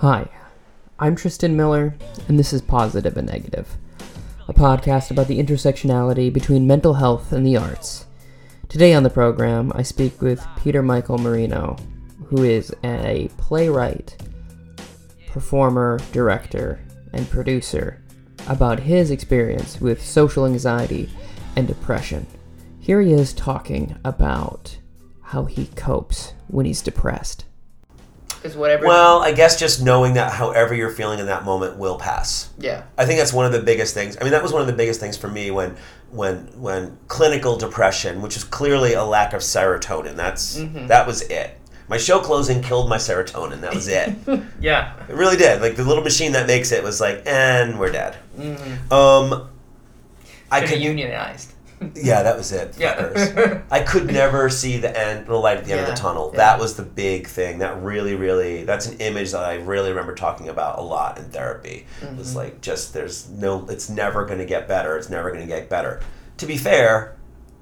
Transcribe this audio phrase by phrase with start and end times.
[0.00, 0.28] Hi,
[1.00, 1.96] I'm Tristan Miller,
[2.28, 3.66] and this is Positive and Negative,
[4.46, 8.06] a podcast about the intersectionality between mental health and the arts.
[8.68, 11.76] Today on the program, I speak with Peter Michael Marino,
[12.26, 14.16] who is a playwright,
[15.26, 16.78] performer, director,
[17.12, 18.00] and producer,
[18.46, 21.10] about his experience with social anxiety
[21.56, 22.24] and depression.
[22.78, 24.78] Here he is talking about
[25.22, 27.46] how he copes when he's depressed.
[28.42, 28.86] Because whatever.
[28.86, 32.50] Well, I guess just knowing that however you're feeling in that moment will pass.
[32.58, 32.84] yeah.
[32.96, 34.16] I think that's one of the biggest things.
[34.20, 35.76] I mean, that was one of the biggest things for me when
[36.10, 40.14] when when clinical depression, which is clearly a lack of serotonin.
[40.16, 40.54] That's
[40.88, 41.58] that was it.
[41.88, 43.60] My show closing killed my serotonin.
[43.62, 44.14] That was it.
[44.60, 44.94] Yeah.
[45.08, 45.60] It really did.
[45.62, 48.16] Like the little machine that makes it was like, and we're dead.
[48.90, 49.48] Um,
[50.50, 51.52] I could unionized.
[51.94, 52.76] Yeah, that was it.
[52.78, 53.62] Yeah.
[53.70, 56.30] I could never see the end, the light at the end of the tunnel.
[56.32, 56.38] yeah.
[56.38, 57.58] That was the big thing.
[57.58, 61.24] That really, really, that's an image that I really remember talking about a lot in
[61.30, 61.86] therapy.
[62.02, 62.36] It was Mm-hmm.
[62.38, 64.96] like, just there's no, it's never going to get better.
[64.96, 66.00] It's never going to get better.
[66.38, 67.16] To be fair,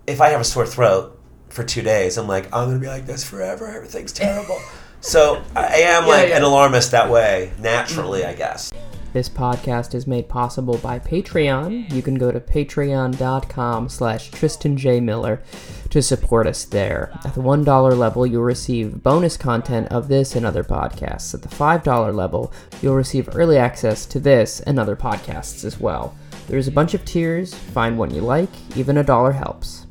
[0.07, 1.19] if I have a sore throat
[1.49, 3.67] for two days, I'm like, I'm going to be like this forever.
[3.67, 4.59] Everything's terrible.
[5.01, 6.37] so I am Yeah, like yeah.
[6.39, 8.73] an alarmist that way, naturally, I guess.
[9.17, 11.91] This podcast is made possible by Patreon.
[11.91, 15.01] You can go to patreon.com slash Tristan J.
[15.01, 15.43] Miller
[15.89, 17.11] to support us there.
[17.25, 21.33] At the $1 level, you'll receive bonus content of this and other podcasts.
[21.33, 26.15] At the $5 level, you'll receive early access to this and other podcasts as well.
[26.47, 27.55] There's a bunch of tiers.
[27.55, 28.51] Find one you like.
[28.77, 29.87] Even a dollar helps.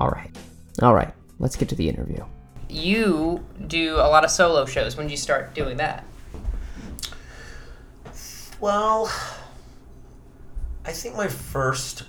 [0.00, 0.36] All right.
[0.82, 1.14] All right.
[1.38, 2.24] Let's get to the interview.
[2.68, 4.96] You do a lot of solo shows.
[4.96, 6.04] When did you start doing that?
[8.62, 9.12] Well,
[10.86, 12.04] I think my first,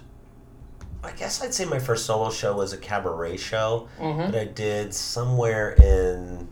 [1.04, 4.94] I guess I'd say my first solo show was a cabaret show that I did
[4.94, 6.48] somewhere in,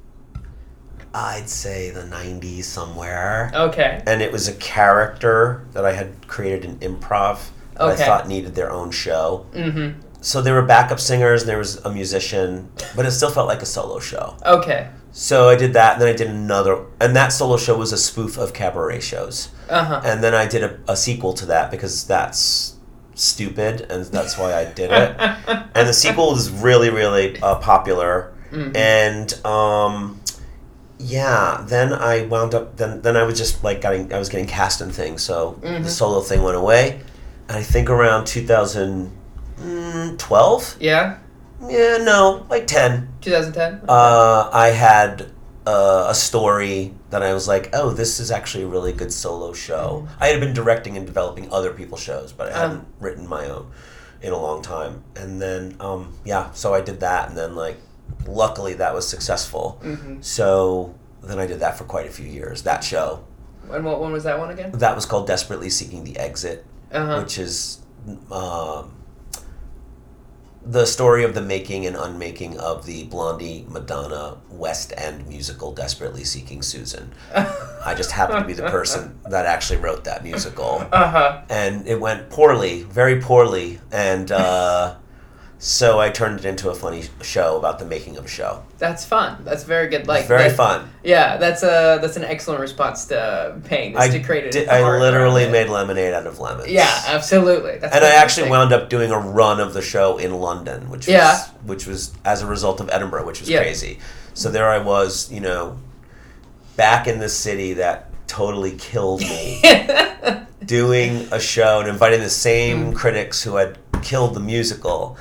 [1.13, 3.51] I'd say the 90s somewhere.
[3.53, 4.01] Okay.
[4.07, 8.03] And it was a character that I had created in improv that Okay.
[8.03, 9.45] I thought needed their own show.
[9.53, 10.01] Mm-hmm.
[10.21, 13.61] So there were backup singers and there was a musician, but it still felt like
[13.61, 14.35] a solo show.
[14.47, 14.89] Okay.
[15.11, 17.97] So I did that, and then I did another, and that solo show was a
[17.97, 19.49] spoof of cabaret shows.
[19.71, 20.01] Uh huh.
[20.03, 22.75] And then I did a, a sequel to that because that's
[23.15, 25.15] stupid, and that's why I did it.
[25.75, 28.33] and the sequel was really, really uh, popular.
[28.75, 30.19] And um,
[30.99, 32.75] yeah, then I wound up.
[32.75, 34.11] Then then I was just like getting.
[34.13, 36.99] I was getting cast in things, so the solo thing went away.
[37.47, 40.77] And I think around 2012.
[40.79, 41.17] Yeah.
[41.69, 43.81] Yeah, no, like 10 2010.
[43.87, 45.31] uh, I had
[45.67, 49.53] uh, a story that I was like, oh, this is actually a really good solo
[49.53, 50.07] show.
[50.19, 53.69] I had been directing and developing other people's shows, but I hadn't written my own
[54.21, 55.03] in a long time.
[55.15, 57.77] And then, um, yeah, so I did that, and then like,
[58.25, 59.81] luckily that was successful.
[60.21, 62.63] So then I did that for quite a few years.
[62.63, 63.23] That show
[63.69, 64.71] and what one was that one again?
[64.73, 67.21] that was called Desperately Seeking the Exit, Uh huh.
[67.21, 67.79] which is.
[68.31, 68.93] Um,
[70.63, 76.23] the story of the making and unmaking of the Blondie Madonna West End musical Desperately
[76.23, 77.11] Seeking Susan.
[77.35, 80.87] I just happened to be the person that actually wrote that musical.
[80.91, 81.41] Uh huh.
[81.49, 83.79] And it went poorly, very poorly.
[83.91, 84.95] And uh,
[85.63, 88.63] so I turned it into a funny show about the making of a show.
[88.79, 89.43] That's fun.
[89.43, 90.07] That's very good.
[90.07, 90.89] Like It's very that- fun.
[91.03, 93.95] Yeah, that's a that's an excellent response to pain.
[93.95, 96.67] I, to create did, I literally made lemonade out of lemons.
[96.67, 97.77] Yeah, absolutely.
[97.77, 101.01] That's and I actually wound up doing a run of the show in London, which
[101.01, 101.45] was, Yeah.
[101.63, 103.59] which was as a result of Edinburgh, which was Yeah.
[103.59, 103.99] crazy.
[104.33, 105.77] So there I was, you know,
[106.75, 109.61] back in the city that totally killed me,
[110.65, 112.95] doing a show and inviting the same mm.
[112.95, 115.17] critics who had killed the musical.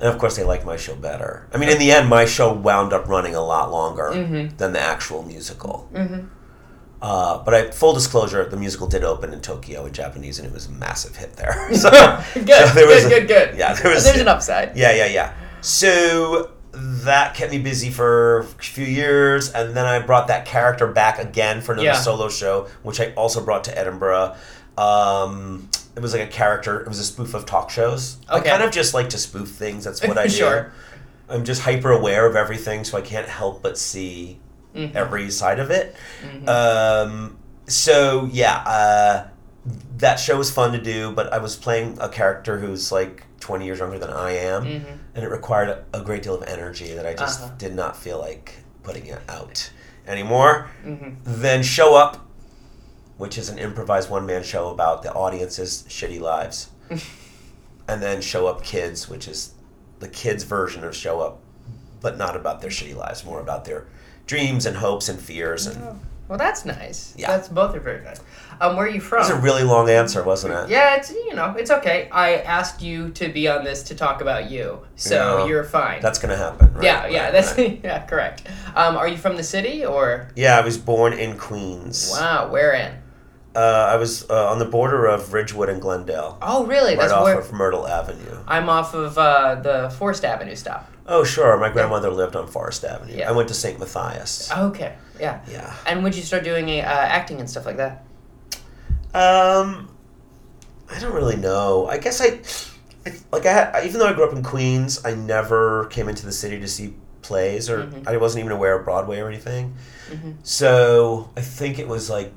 [0.00, 1.46] And of course, they liked my show better.
[1.52, 4.10] I mean, in the end, my show wound up running a lot longer
[4.56, 5.90] than the actual musical.
[7.02, 10.52] Uh, but I, full disclosure, the musical did open in Tokyo in Japanese, and it
[10.52, 11.68] was a massive hit there.
[11.74, 13.54] So, good, so there was good, a- good, good.
[13.58, 14.04] Yeah, there was.
[14.04, 14.76] There's an upside.
[14.76, 15.32] Yeah, yeah, yeah.
[15.62, 20.86] So that kept me busy for a few years, and then I brought that character
[20.86, 21.94] back again for another Yeah.
[22.00, 24.34] solo show, which I also brought to Edinburgh.
[24.76, 25.68] Um,
[26.00, 26.80] it was like a character.
[26.80, 28.16] It was a spoof of talk shows.
[28.28, 29.84] I kind of just like to spoof things.
[29.84, 30.30] That's what I do.
[30.32, 30.72] Sure.
[31.28, 34.38] I'm just hyper aware of everything, so I can't help but see
[34.74, 34.96] Mm-hmm.
[34.96, 35.96] every side of it.
[36.48, 37.36] Um,
[37.66, 39.28] so yeah, uh,
[39.98, 43.64] that show was fun to do, but I was playing a character who's like 20
[43.64, 47.04] years younger than I am, and it required a, a great deal of energy that
[47.04, 47.52] I just Uh-huh.
[47.58, 48.54] did not feel like
[48.84, 49.70] putting it out
[50.06, 50.70] anymore.
[51.24, 52.24] Then show up,
[53.20, 56.70] which is an improvised one man show about the audience's shitty lives,
[57.88, 59.52] and then show up kids, which is
[59.98, 61.38] the kids' version of show up,
[62.00, 63.86] but not about their shitty lives, more about their
[64.26, 67.12] dreams and hopes and fears and Well, that's nice.
[67.18, 67.26] Yeah.
[67.26, 68.20] That's both are very nice.
[68.60, 69.18] Um, where are you from?
[69.20, 70.70] was a really long answer, wasn't it?
[70.70, 72.08] yeah, it's you know it's okay.
[72.12, 75.46] I asked you to be on this to talk about you, so Yeah.
[75.46, 76.00] you're fine.
[76.00, 76.72] That's gonna happen.
[76.74, 76.84] Right?
[76.84, 77.80] yeah, yeah, Right, that's right.
[77.84, 78.46] yeah, correct.
[78.76, 80.28] Um, are you from the city or?
[80.36, 82.10] Yeah, I was born in Queens.
[82.12, 82.92] Wow, where in?
[83.54, 86.90] Uh, I was uh, on the border of Ridgewood and Glendale, Oh, really?
[86.92, 88.38] right That's off where of Myrtle Avenue.
[88.46, 90.88] I'm off of uh, the Forest Avenue stop.
[91.06, 91.56] Oh, sure.
[91.58, 93.16] My grandmother lived on Forest Avenue.
[93.16, 93.28] Yeah.
[93.28, 93.76] I went to St.
[93.80, 94.52] Matthias.
[94.52, 95.40] Okay, yeah.
[95.50, 95.74] Yeah.
[95.84, 98.04] And would you start doing uh, acting and stuff like that?
[99.12, 99.88] Um,
[100.88, 101.88] I don't really know.
[101.88, 102.40] I guess I,
[103.04, 106.24] I like I had, even though I grew up in Queens, I never came into
[106.24, 108.06] the city to see plays, or Mhm.
[108.06, 109.74] I wasn't even aware of Broadway or anything.
[110.10, 110.36] Mhm.
[110.44, 112.32] So I think it was like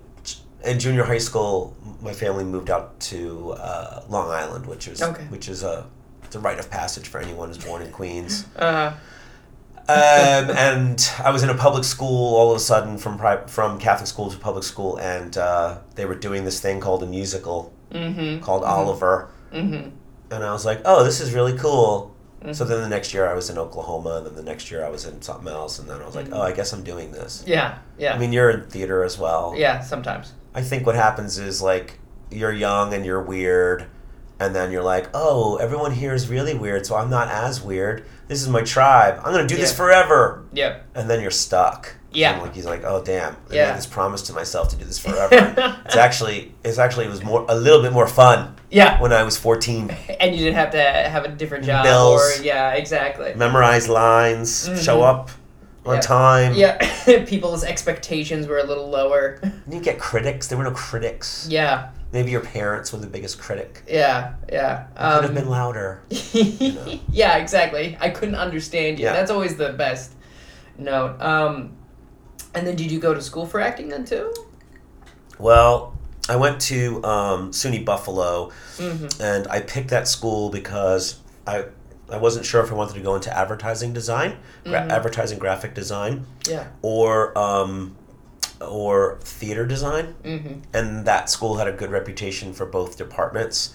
[0.64, 5.24] in junior high school, my family moved out to uh, Long Island, which is Okay.
[5.26, 5.86] which is a
[6.24, 8.46] it's a rite of passage for anyone who's born in Queens.
[8.56, 8.94] Uh,
[9.90, 13.78] um, and I was in a public school all of a sudden from pri- from
[13.80, 17.74] Catholic school to public school, and uh, they were doing this thing called a musical
[17.92, 18.40] mm-hmm.
[18.42, 19.90] called Oliver, Mm-hmm.
[20.32, 22.16] and I was like, oh, this is really cool.
[22.42, 22.56] Mhm.
[22.56, 24.90] So then the next year I was in Oklahoma, and then the next year I
[24.90, 26.38] was in something else, and then I was like, Mhm.
[26.38, 27.44] oh, I guess I'm doing this.
[27.46, 29.54] Yeah, yeah, I mean, you're in theater as well.
[29.58, 29.82] yeah.
[29.82, 30.32] Sometimes.
[30.56, 32.00] I think what happens is like
[32.32, 33.86] you're young and you're weird,
[34.40, 38.06] and then you're like, oh, everyone here is really weird, so I'm not as weird.
[38.28, 39.20] This is my tribe.
[39.24, 40.44] I'm gonna do this forever.
[40.54, 40.86] Yep.
[40.96, 41.96] And then you're stuck.
[42.12, 42.34] Yeah.
[42.34, 43.68] And like he's like, oh damn, I Yeah.
[43.70, 45.30] made this promise to myself to do this forever.
[45.86, 49.02] it's actually, it's actually it was more a little bit more fun Yeah.
[49.02, 49.90] when I was 14.
[50.20, 52.40] And you didn't have to have a different job Bills.
[52.40, 53.34] or yeah, exactly.
[53.36, 54.84] Memorize lines, Mhm.
[54.84, 55.30] show up
[55.86, 56.02] on Yeah.
[56.02, 56.54] time.
[56.54, 56.78] Yeah,
[57.26, 59.40] people's expectations were a little lower.
[59.70, 60.48] You get critics.
[60.48, 61.48] There were no critics.
[61.50, 63.82] yeah, Maybe your parents were the biggest critic.
[63.88, 64.84] yeah, yeah.
[64.96, 66.02] Could have Um, been louder.
[67.12, 67.98] yeah, exactly.
[68.00, 69.06] I couldn't understand you.
[69.06, 69.14] Yeah.
[69.14, 70.12] That's always the best
[70.78, 71.20] note.
[71.22, 71.72] Um,
[72.54, 74.32] and then did you go to school for acting then too?
[75.40, 75.98] Well,
[76.30, 79.22] I went to um, SUNY Buffalo, Mm-hmm.
[79.22, 81.66] and I picked that school because I
[82.14, 84.90] I wasn't sure if I wanted to go into advertising design, gra- Mhm.
[84.92, 86.66] advertising graphic design, Yeah.
[86.82, 87.96] or um,
[88.62, 90.16] or theater design.
[90.24, 90.54] Mm-hmm.
[90.74, 93.74] And that school had a good reputation for both departments.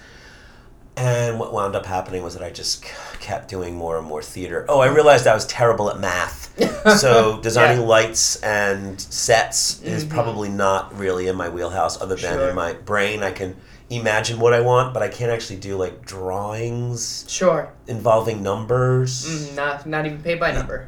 [0.99, 2.85] And what wound up happening was that I just
[3.21, 4.67] kept doing more and more theater.
[4.69, 6.47] Oh, I realized I was terrible at math.
[6.99, 10.11] So designing lights and sets is Mhm.
[10.11, 12.49] probably not really in my wheelhouse other than Sure.
[12.49, 13.57] in my brain I can
[13.91, 17.69] imagine what I want, but I can't actually do like drawings Sure.
[17.87, 19.27] involving numbers.
[19.27, 20.87] Mm, not not even paid by number.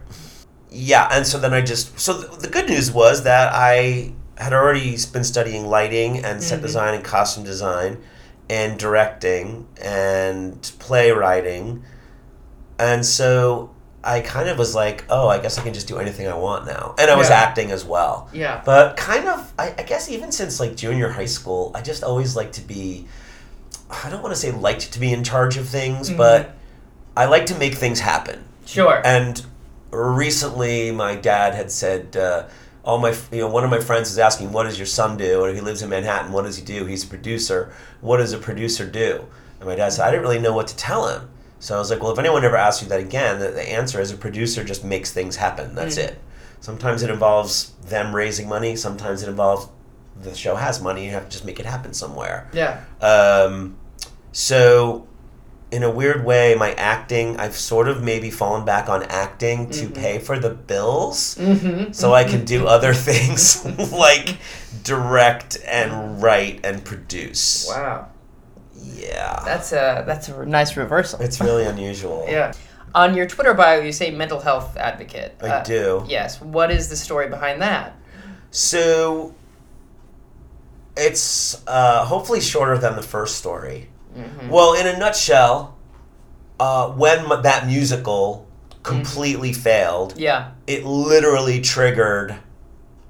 [0.70, 4.52] Yeah, and so then I just so th- the good news was that I had
[4.54, 6.62] already been studying lighting and set Mhm.
[6.62, 7.98] design and costume design
[8.50, 11.84] and directing and playwriting.
[12.80, 13.70] And so
[14.02, 16.66] I kind of was like, oh, I guess I can just do anything I want
[16.66, 16.96] now.
[16.98, 17.36] And I was Yeah.
[17.36, 18.28] acting as well.
[18.32, 18.60] Yeah.
[18.64, 22.34] But kind of, I, I guess even since like junior high school, I just always
[22.34, 23.06] like to be,
[23.88, 26.16] I don't want to say liked to be in charge of things, Mhm.
[26.16, 26.50] but
[27.16, 28.44] I like to make things happen.
[28.66, 29.00] Sure.
[29.04, 29.44] And
[29.92, 32.44] recently, my dad had said, uh,
[32.84, 35.44] all my, you know, one of my friends was asking, "What does your son do?"
[35.44, 36.32] And he lives in Manhattan.
[36.32, 36.86] What does he do?
[36.86, 37.72] He's a producer.
[38.00, 39.26] What does a producer do?
[39.58, 41.28] And my dad said, "I didn't really know what to tell him."
[41.58, 44.00] So I was like, "Well, if anyone ever asks you that again, the, the answer
[44.00, 45.74] is a producer just makes things happen.
[45.74, 46.04] That's Mhm.
[46.04, 46.18] it.
[46.60, 48.76] Sometimes it involves them raising money.
[48.76, 49.68] Sometimes it involves
[50.22, 51.04] the show has money.
[51.04, 52.80] You have to just make it happen somewhere." yeah.
[53.02, 53.76] Um,
[54.32, 55.06] so,
[55.72, 59.86] in a weird way, my acting, I've sort of maybe fallen back on acting to
[59.86, 59.94] Mhm.
[59.94, 61.92] pay for the bills Mm-hmm.
[61.92, 64.36] so I can do other things like
[64.82, 67.66] direct and write and produce.
[67.68, 68.06] Wow.
[68.82, 69.42] Yeah.
[69.44, 71.20] That's a that's a nice reversal.
[71.20, 72.26] It's really unusual.
[72.30, 72.52] Yeah.
[72.92, 75.36] On your Twitter bio, you say mental health advocate.
[75.40, 76.04] I Uh, do.
[76.08, 76.40] Yes.
[76.40, 77.94] What is the story behind that?
[78.50, 79.32] So,
[80.96, 83.89] it's uh, hopefully shorter than the first story.
[84.16, 84.48] Mm-hmm.
[84.48, 85.76] Well, in a nutshell,
[86.58, 88.46] uh, when m- that musical
[88.82, 90.50] completely failed, Yeah.
[90.66, 92.36] it literally triggered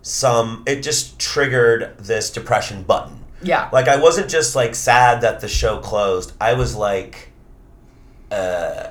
[0.02, 3.68] some it just triggered this depression button Yeah.
[3.70, 7.32] like i wasn't just like sad that the show closed i was like
[8.32, 8.86] uh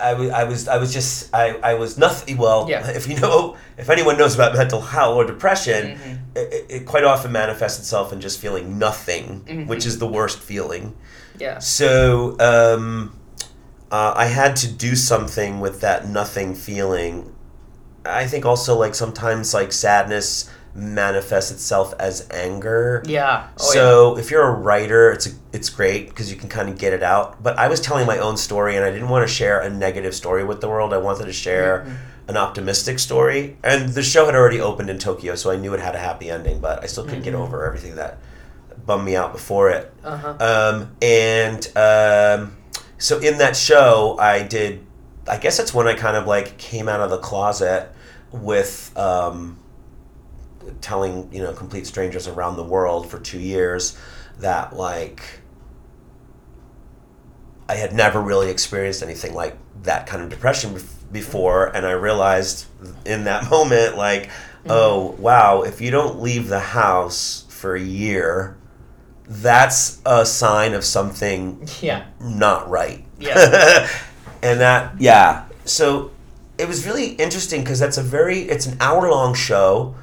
[0.00, 2.36] I was, I was, I was just, I, I was nothing.
[2.36, 2.86] Well, Yeah.
[2.98, 6.18] if you know, if anyone knows about mental health or depression, Mhm.
[6.36, 9.66] it, it- it quite often manifests itself in just feeling nothing, Mhm.
[9.66, 10.94] which is the worst feeling.
[11.38, 11.58] Yeah.
[11.58, 13.16] So um,
[13.90, 17.32] uh, I had to do something with that nothing feeling.
[18.04, 23.02] I think also like sometimes like sadness manifests itself as anger.
[23.06, 23.48] Yeah.
[23.60, 26.78] Oh, so if you're a writer, it's a, it's great because you can kind of
[26.78, 27.42] get it out.
[27.42, 30.14] But I was telling my own story, and I didn't want to share a negative
[30.14, 30.92] story with the world.
[30.94, 31.96] I wanted to share Mhm.
[32.28, 33.56] an optimistic story.
[33.62, 36.30] And the show had already opened in Tokyo, so I knew it had a happy
[36.30, 37.40] ending, but I still couldn't get Mhm.
[37.40, 38.18] over everything that
[38.86, 39.92] bummed me out before it.
[40.02, 40.34] Uh huh.
[40.40, 42.56] Um, and um,
[42.98, 44.86] so in that show, I did.
[45.28, 47.88] I guess that's when I kind of like came out of the closet
[48.32, 49.58] with um,
[50.80, 53.98] telling you know complete strangers around the world for two years
[54.38, 55.22] that like
[57.68, 60.78] I had never really experienced anything like that kind of depression
[61.10, 62.66] before, and I realized
[63.06, 64.70] in that moment like, mm-hmm.
[64.70, 68.56] oh wow, if you don't leave the house for a year,
[69.26, 72.04] that's a sign of something Yeah.
[72.20, 73.04] not right.
[73.18, 73.88] Yeah.
[74.42, 75.44] and that yeah.
[75.64, 76.10] So
[76.58, 79.94] it was really interesting because that's a very it's an hour long show,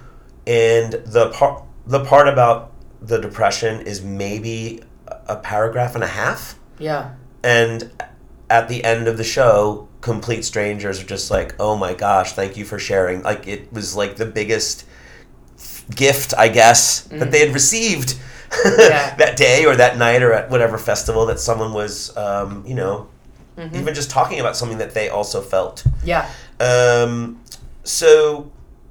[0.50, 4.82] and the part the part about the depression is maybe
[5.28, 7.12] a paragraph and a half, Yeah.
[7.44, 7.90] and
[8.50, 9.86] at the end of the show.
[10.02, 13.22] Complete strangers are just like, oh my gosh, thank you for sharing.
[13.22, 14.86] Like, it was like the biggest
[15.94, 18.16] gift, I guess, that they had received
[18.66, 19.14] Yeah.
[19.18, 23.10] that day or that night or at whatever festival that someone was, um, you know,
[23.74, 25.84] even just talking about something that they also felt.
[26.06, 26.30] Yeah.
[26.62, 27.42] Um,
[27.84, 28.50] so,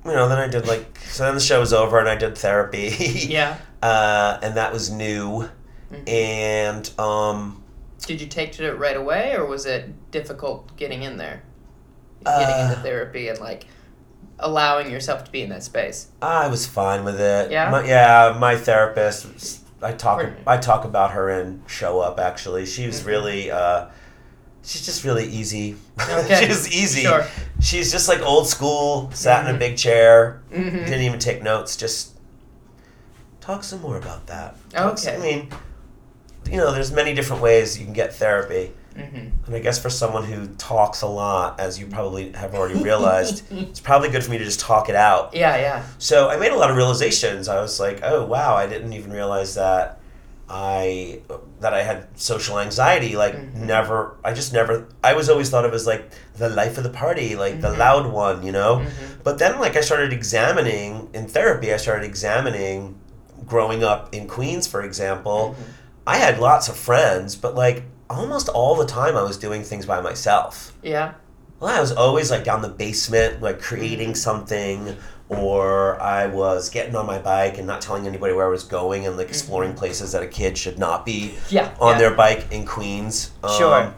[0.09, 2.37] you know, then I did like, so then the show was over and I did
[2.39, 2.89] therapy.
[3.29, 3.57] Yeah.
[3.83, 5.49] Uh, and that was new.
[6.07, 7.63] And, um,
[8.07, 11.43] Did you take to it right away, or was it difficult getting in there,
[12.25, 13.67] getting Uh, into therapy and like
[14.39, 16.09] allowing yourself to be in that space?
[16.21, 17.51] I was fine with it.
[17.51, 17.71] Yeah?
[17.71, 19.61] My, yeah, my therapist.
[19.81, 20.25] I talk.
[20.47, 22.19] I talk about her in Show Up.
[22.19, 23.07] Actually, she was Mhm.
[23.07, 23.51] really.
[23.51, 23.87] Uh,
[24.65, 25.77] she's just really easy.
[26.01, 26.41] Okay.
[26.47, 27.03] she's easy.
[27.03, 27.25] Sure.
[27.61, 29.11] She's just like old school.
[29.13, 29.57] Sat in Mhm.
[29.57, 30.43] a big chair.
[30.53, 30.77] Mm-hmm.
[30.85, 31.77] Didn't even take notes.
[31.77, 32.13] Just
[33.41, 34.57] talk some more about that.
[34.71, 35.17] Talk some- Okay.
[35.17, 35.51] I mean,
[36.51, 38.73] you know, there's many different ways you can get therapy.
[38.97, 39.47] Mm-hmm.
[39.47, 43.45] And I guess for someone who talks a lot, as you probably have already realized,
[43.53, 45.35] it's probably good for me to just talk it out.
[45.35, 45.57] Yeah.
[45.57, 45.85] Yeah.
[45.99, 47.49] So I made a lot of realizations.
[47.49, 49.98] I was like, oh wow, I didn't even realize that
[50.51, 51.21] I
[51.61, 53.17] that I had social anxiety.
[53.17, 53.55] Like Mhm.
[53.67, 54.87] never, I just never.
[55.05, 57.79] I was always thought of as like the life of the party, like the Mhm.
[57.79, 58.77] loud one, you know.
[58.77, 59.23] Mhm.
[59.25, 62.95] But then, like I started examining in therapy, I started examining
[63.47, 65.55] growing up in Queens, for example.
[65.59, 65.65] Mhm.
[66.07, 69.85] I had lots of friends, but like almost all the time, I was doing things
[69.85, 70.73] by myself.
[70.83, 71.13] Yeah.
[71.61, 74.97] Well, I was always like down the basement, like creating something,
[75.29, 79.07] or I was getting on my bike and not telling anybody where I was going
[79.07, 81.75] and like exploring places that a kid should not be Yeah.
[81.81, 81.99] on yeah.
[81.99, 83.31] their bike in Queens.
[83.59, 83.95] Sure.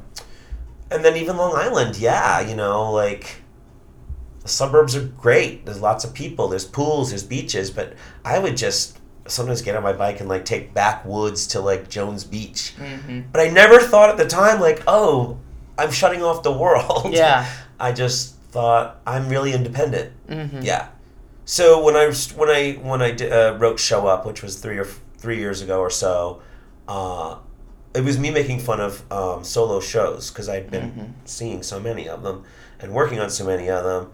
[0.91, 3.43] And then even Long Island, yeah, you know, like
[4.43, 5.65] the suburbs are great.
[5.65, 7.95] There's lots of people, there's pools, there's beaches, but
[8.25, 12.25] I would just sometimes get on my bike and like take backwoods to like Jones
[12.25, 12.75] Beach.
[12.77, 13.21] Mm-hmm.
[13.31, 15.39] But I never thought at the time, like, oh,
[15.79, 17.13] I'm shutting off the world.
[17.13, 17.49] Yeah.
[17.81, 20.13] I just thought I'm really independent.
[20.29, 20.63] Mm-hmm.
[20.63, 20.89] Yeah.
[21.50, 24.78] So when I when I when I di- uh, wrote Show Up, which was three
[24.78, 24.85] or
[25.19, 26.40] three years ago or so,
[26.87, 27.38] uh,
[27.92, 31.28] it was me making fun of um, solo shows because I'd been Mhm.
[31.28, 32.45] seeing so many of them
[32.78, 34.12] and working on so many of them.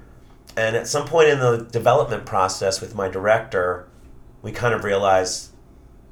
[0.57, 3.87] And at some point in the development process with my director,
[4.41, 5.51] we kind of realized.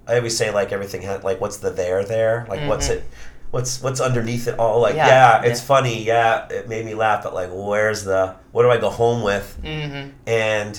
[0.07, 2.97] I always say like everything had like what's the there there like what's Mhm.
[2.97, 3.05] it
[3.51, 5.67] what's what's underneath it all like Yeah, yeah, it's yeah.
[5.67, 9.23] funny yeah it made me laugh but like where's the what do I go home
[9.23, 10.11] with Mm-hmm.
[10.27, 10.79] and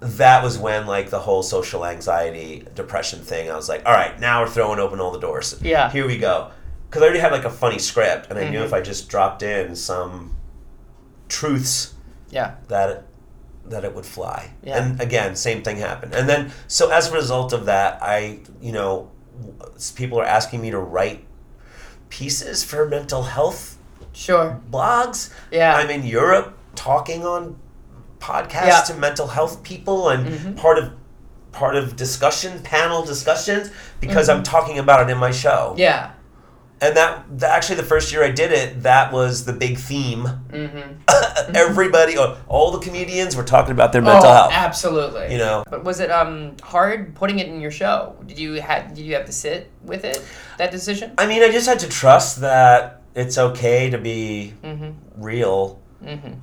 [0.00, 4.18] that was when like the whole social anxiety depression thing i was like all right
[4.20, 5.90] now we're throwing open all the doors Yeah.
[5.90, 6.50] here we go
[6.88, 8.64] because i already had like a funny script and i knew Mhm.
[8.66, 10.36] if i just dropped in some
[11.28, 11.94] truths
[12.30, 12.54] Yeah.
[12.68, 13.04] that it,
[13.66, 14.78] that it would fly Yeah.
[14.82, 18.72] and again same thing happened and then so as a result of that i you
[18.72, 19.10] know
[19.94, 21.24] people are asking me to write
[22.08, 23.76] pieces for mental health
[24.12, 24.60] Sure.
[24.70, 25.76] blogs Yeah.
[25.76, 27.56] I'm in Europe talking on
[28.20, 28.80] podcasts Yeah.
[28.82, 30.56] to mental health people and Mhm.
[30.56, 30.90] part of
[31.52, 33.70] part of discussion panel discussions
[34.00, 34.34] because Mhm.
[34.36, 35.74] I'm talking about it in my show.
[35.76, 36.10] yeah.
[36.80, 40.28] And that, that actually the first year I did it, that was the big theme.
[40.52, 40.92] Mm-hmm.
[41.56, 44.52] Everybody, uh, all the comedians were talking about their mental oh, health.
[44.52, 45.32] absolutely.
[45.32, 48.14] You know, But was it um hard putting it in your show?
[48.26, 50.22] Did you had did you have to sit with it
[50.58, 51.12] that decision?
[51.18, 54.90] I mean, I just had to trust that it's okay to be Mm-hmm.
[55.16, 56.34] real Mm-hmm.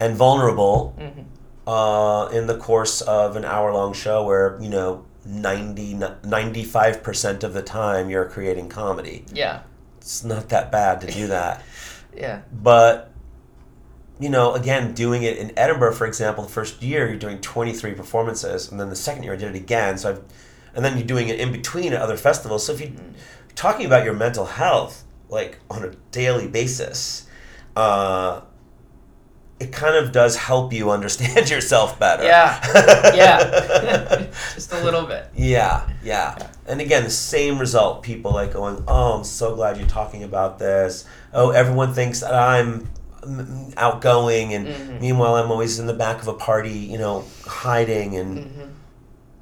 [0.00, 1.68] And vulnerable Mm-hmm.
[1.68, 7.54] uh, in the course of an hour long show where, you know, 90, 95% of
[7.54, 9.24] the time you're creating comedy.
[9.32, 9.62] Yeah.
[9.98, 11.62] It's not that bad to do that.
[12.16, 12.42] Yeah.
[12.52, 13.10] but,
[14.20, 17.92] you know, again, doing it in Edinburgh, for example, the first year you're doing 23
[17.94, 19.98] performances, and then the second year I did it again.
[19.98, 20.22] So I've,
[20.76, 22.64] and then you're doing it in between at other festivals.
[22.66, 22.92] So if you're
[23.56, 27.26] talking about your mental health, like on a daily basis,
[27.74, 28.42] uh,
[29.60, 32.24] it kind of does help you understand yourself better.
[32.24, 32.60] Yeah.
[33.14, 34.26] Yeah.
[34.54, 35.30] Just a little bit.
[35.36, 36.36] Yeah, yeah.
[36.66, 38.02] And again, the same result.
[38.02, 42.34] People like going, "Oh, I'm so glad you're talking about this." Oh, everyone thinks that
[42.34, 42.88] I'm
[43.22, 45.00] mm, outgoing, and Mhm.
[45.00, 48.64] meanwhile, I'm always in the back of a party, you know, hiding, and hmm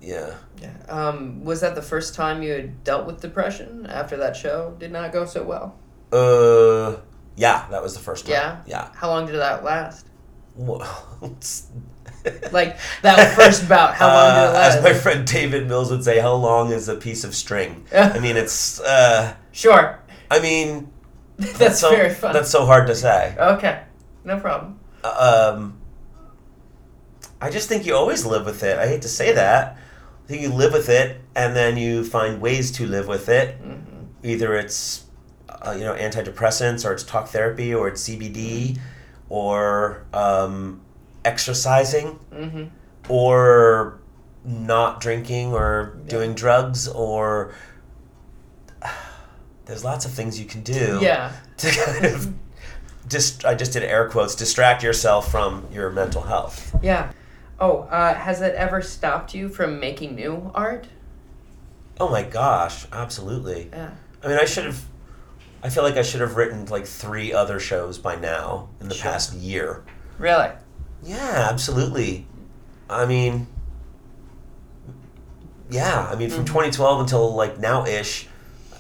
[0.03, 0.35] yeah.
[0.61, 0.71] Yeah.
[0.89, 4.91] Um, was that the first time you had dealt with depression after that show did
[4.93, 5.77] not go so well?
[6.13, 6.97] Uh,
[7.37, 8.33] yeah, that was the first time.
[8.33, 8.63] Yeah?
[8.67, 8.91] yeah.
[8.95, 10.07] How long did that last?
[10.57, 10.81] Well,
[12.53, 14.77] Like that first bout, how long did it Uh, last?
[14.77, 18.21] as my friend David Mills would say, "How long is a piece of string?" I
[18.21, 18.79] mean, it's.
[18.81, 19.99] Uh, sure.
[20.31, 20.93] I mean,
[21.59, 22.33] That's so, very fun.
[22.33, 23.35] That's so hard to say.
[23.37, 23.83] Okay.
[24.25, 24.79] No problem.
[25.03, 25.79] um,
[27.41, 28.79] I just think you always live with it.
[28.79, 29.77] I hate to say that.
[30.25, 33.57] I think you live with it, and then you find ways to live with it.
[33.57, 33.81] hmm
[34.23, 35.07] Either it's,
[35.67, 38.79] uh, you know, antidepressants, or it's talk therapy, or it's CBD,
[39.29, 40.81] or um,
[41.25, 42.65] exercising, hmm
[43.09, 43.99] or
[44.45, 47.53] not drinking, or doing drugs, or
[49.67, 51.33] there's lots of things you can do Yeah.
[51.59, 52.35] to kind of
[53.09, 56.75] just I just did air quotes distract yourself from your mental health.
[56.83, 57.11] Yeah.
[57.59, 60.87] Oh, uh, has it ever stopped you from making new art?
[62.01, 63.69] Oh my gosh, absolutely.
[63.73, 63.91] Yeah.
[64.23, 64.83] I mean, I should have.
[65.63, 68.95] I feel like I should have written like three other shows by now in the
[68.95, 69.11] Sure.
[69.13, 69.83] past year.
[70.19, 70.49] Really?
[71.03, 72.27] Yeah, absolutely.
[72.91, 73.47] I mean,
[75.71, 76.49] yeah, I mean, from Mhm.
[76.49, 78.29] 2012 until like now ish,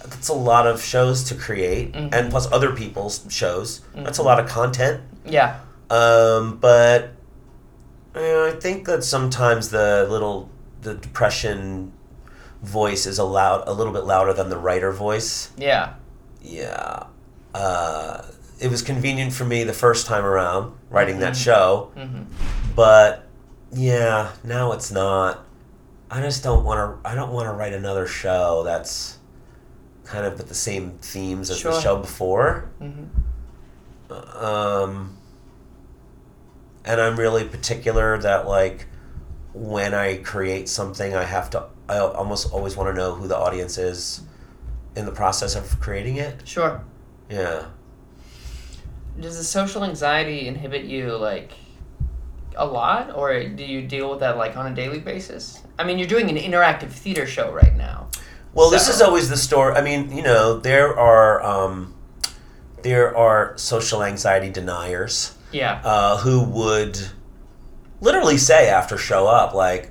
[0.04, 2.12] that's a lot of shows to create, Mhm.
[2.12, 3.80] and plus other people's shows.
[3.94, 4.24] That's a Mhm.
[4.26, 5.00] lot of content.
[5.24, 5.56] Yeah.
[5.90, 7.10] Um, but
[8.14, 10.48] you know, I think that sometimes the little
[10.82, 11.92] the depression
[12.62, 15.50] voice is a loud a little bit louder than the writer voice.
[15.56, 15.90] Yeah.
[16.42, 17.04] Yeah.
[17.54, 18.22] Uh,
[18.60, 21.44] it was convenient for me the first time around writing that Mhm.
[21.44, 22.22] show, hmm
[22.74, 23.24] but
[23.72, 25.44] yeah, now it's not.
[26.10, 27.08] I just don't want to.
[27.08, 29.18] I don't want to write another show that's
[30.04, 32.68] kind of with the same themes as the show before.
[32.78, 33.04] hmm
[34.40, 35.16] um,
[36.84, 38.86] and I'm really particular that like
[39.54, 41.64] when I create something, I have to.
[41.88, 44.22] I almost always want to know who the audience is
[44.96, 46.46] in the process of creating it.
[46.46, 46.82] Sure.
[47.30, 47.66] Yeah.
[49.20, 51.52] Does the social anxiety inhibit you like
[52.56, 55.62] a lot, or do you deal with that like on a daily basis?
[55.78, 58.08] I mean, you're doing an interactive theater show right now.
[58.54, 59.74] Well, this is always the story.
[59.74, 61.94] I mean, you know, there are um,
[62.82, 65.80] there are social anxiety deniers Yeah.
[65.84, 66.98] uh, who would
[68.00, 69.90] literally say after show up like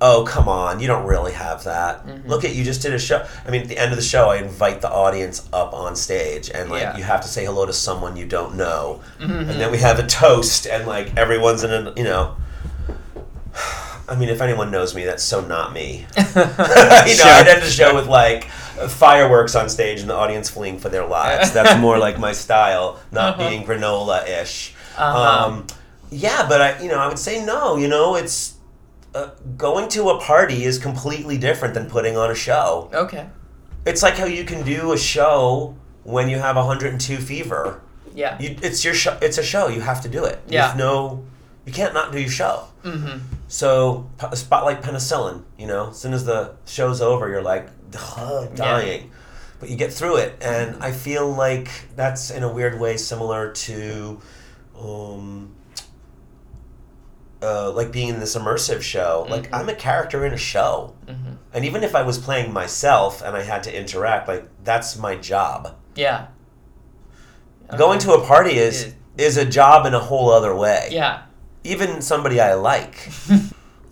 [0.00, 2.26] oh come on you don't really have that Mhm.
[2.28, 4.28] look at you just did a show i mean at the end of the show
[4.28, 6.96] i invite the audience up on stage and like Yeah.
[6.98, 9.48] you have to say hello to someone you don't know Mhm.
[9.50, 12.36] and then we have a toast and like everyone's in a you know
[14.08, 16.06] I mean, if anyone knows me, that's so not me.
[16.16, 17.26] you know, Sure.
[17.26, 21.04] I'd end the show with like fireworks on stage and the audience fleeing for their
[21.06, 21.50] lives.
[21.50, 23.48] That's more like my style, not Uh-huh.
[23.48, 24.74] being granola ish.
[24.96, 25.46] Uh-huh.
[25.46, 25.66] Um,
[26.10, 27.76] yeah, but I, you know, I would say no.
[27.76, 28.52] You know, it's
[29.14, 32.90] uh, going to a party is completely different than putting on a show.
[32.92, 33.28] okay.
[33.86, 37.80] It's like how you can do a show when you have 102 fever.
[38.14, 38.36] Yeah.
[38.40, 39.16] You, it's your show.
[39.22, 39.68] It's a show.
[39.68, 40.40] You have to do it.
[40.48, 40.66] Yeah.
[40.66, 41.24] There's no,
[41.64, 42.64] you can't not do your show.
[42.82, 43.18] Mm-hmm.
[43.46, 45.44] So p- spotlight penicillin.
[45.56, 47.68] You know, as soon as the show's over, you're like
[48.16, 49.12] "Ugh, dying,
[49.60, 50.36] but you get through it.
[50.40, 54.20] And I feel like that's in a weird way similar to,
[54.76, 55.54] um,
[57.42, 59.26] uh, like being in this immersive show.
[59.28, 59.58] Like Mhm.
[59.60, 61.32] I'm a character in a show, Mm-hmm.
[61.52, 65.16] and even if I was playing myself and I had to interact, like that's my
[65.16, 65.74] job.
[65.94, 66.26] Yeah.
[67.76, 70.88] Going to a party is Is- is a job in a whole other way.
[70.92, 71.22] Yeah.
[71.64, 73.10] Even somebody I like.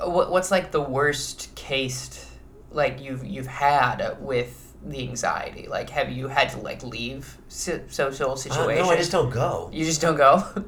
[0.04, 2.26] What, what's like the worst case
[2.72, 5.66] like you've you've had with the anxiety?
[5.68, 8.86] Like, have you had to like leave social Uh, situations?
[8.86, 9.70] no, I just don't go.
[9.72, 10.42] You just don't go.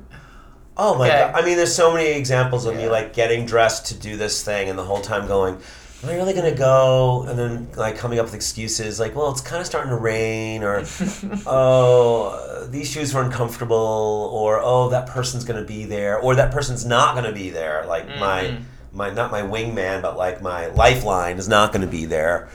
[0.78, 1.18] Oh my Okay.
[1.18, 1.34] god!
[1.34, 4.68] I mean, there's so many examples of me like getting dressed to do this thing,
[4.68, 5.54] and the whole time going,
[6.02, 9.40] "Am I really gonna go?" And then like coming up with excuses like, "Well, it's
[9.40, 10.84] kind of starting to rain," or
[11.46, 16.84] "Oh, these shoes are uncomfortable," or "Oh, that person's gonna be there," or "That person's
[16.84, 18.62] not gonna be there." Like my Mhm.
[18.92, 22.48] my not my wingman, but like my lifeline is not gonna be there.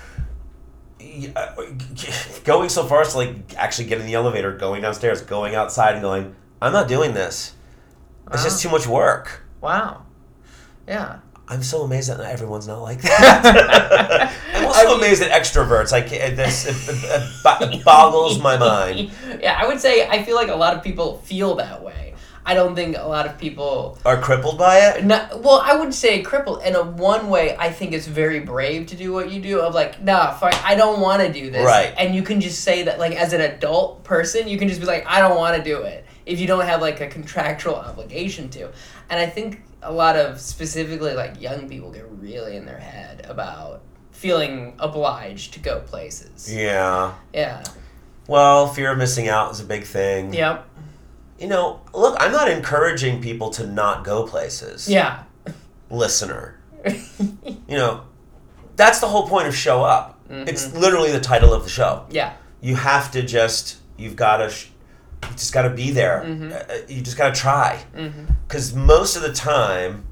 [1.36, 1.47] Uh,
[2.43, 6.01] Going so far as to like actually getting the elevator, going downstairs, going outside, and
[6.03, 7.53] going, "I'm not doing this."
[8.33, 9.41] It's just too much work.
[9.61, 10.03] wow.
[10.87, 11.19] Yeah.
[11.47, 14.33] I'm so amazed that everyone's not like that.
[14.55, 15.91] I'm also I mean- amazed at extroverts.
[15.91, 19.11] Like this, it, it, it boggles my mind.
[19.41, 22.13] yeah, I would say I feel like a lot of people feel that way.
[22.45, 23.99] I don't think a lot of people.
[24.05, 25.05] Are crippled by it?
[25.05, 26.63] Not, well, I would say crippled.
[26.63, 29.59] In a one way, I think it's very brave to do what you do.
[29.59, 31.63] Of like, nah, fine, I don't want to do this.
[31.65, 31.93] Right.
[31.97, 34.87] And you can just say that, like, as an adult person, you can just be
[34.87, 36.03] like, I don't want to do it.
[36.31, 38.69] If you don't have like a contractual obligation to,
[39.09, 43.25] and I think a lot of specifically like young people get really in their head
[43.27, 46.53] about feeling obliged to go places.
[46.53, 47.13] Yeah.
[47.33, 47.63] Yeah.
[48.27, 50.33] Well, fear of missing out is a big thing.
[50.33, 50.67] Yep.
[51.39, 54.87] You know, look, I'm not encouraging people to not go places.
[54.87, 55.23] Yeah.
[55.89, 56.57] Listener.
[57.67, 58.01] You know,
[58.75, 60.19] that's the whole point of show up.
[60.29, 60.47] Mhm.
[60.47, 62.05] It's literally the title of the show.
[62.09, 62.33] yeah.
[62.61, 64.67] You have to just, you've got to, sh-
[65.23, 66.23] you just got to be there.
[66.25, 66.51] Mhm.
[66.53, 67.84] Uh, you just got to try.
[67.95, 68.25] Mm-hmm.
[68.47, 70.05] Because most of the time,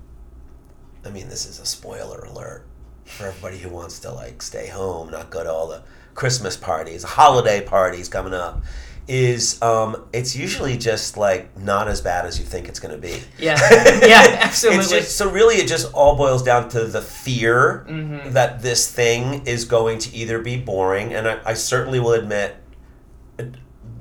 [1.06, 2.66] I mean, this is a spoiler alert
[3.06, 5.82] for everybody who wants to like stay home, not go to all the
[6.16, 8.62] Christmas parties, holiday parties coming up.
[9.08, 13.02] Is um, it's usually just like not as bad as you think it's going to
[13.02, 13.20] be.
[13.40, 13.58] Yeah.
[14.08, 15.00] Yeah, absolutely.
[15.00, 18.34] Just, so really, it just all boils down to the fear Mhm.
[18.34, 22.56] that this thing is going to either be boring, and I, I certainly will admit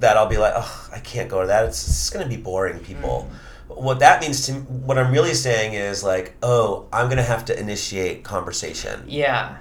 [0.00, 1.64] that I'll be like, oh, I can't go to that.
[1.66, 3.28] It's, it's going to be boring, people.
[3.68, 7.44] What that means to what I'm really saying is like, oh, I'm going to have
[7.46, 9.04] to initiate conversation.
[9.06, 9.58] Yeah.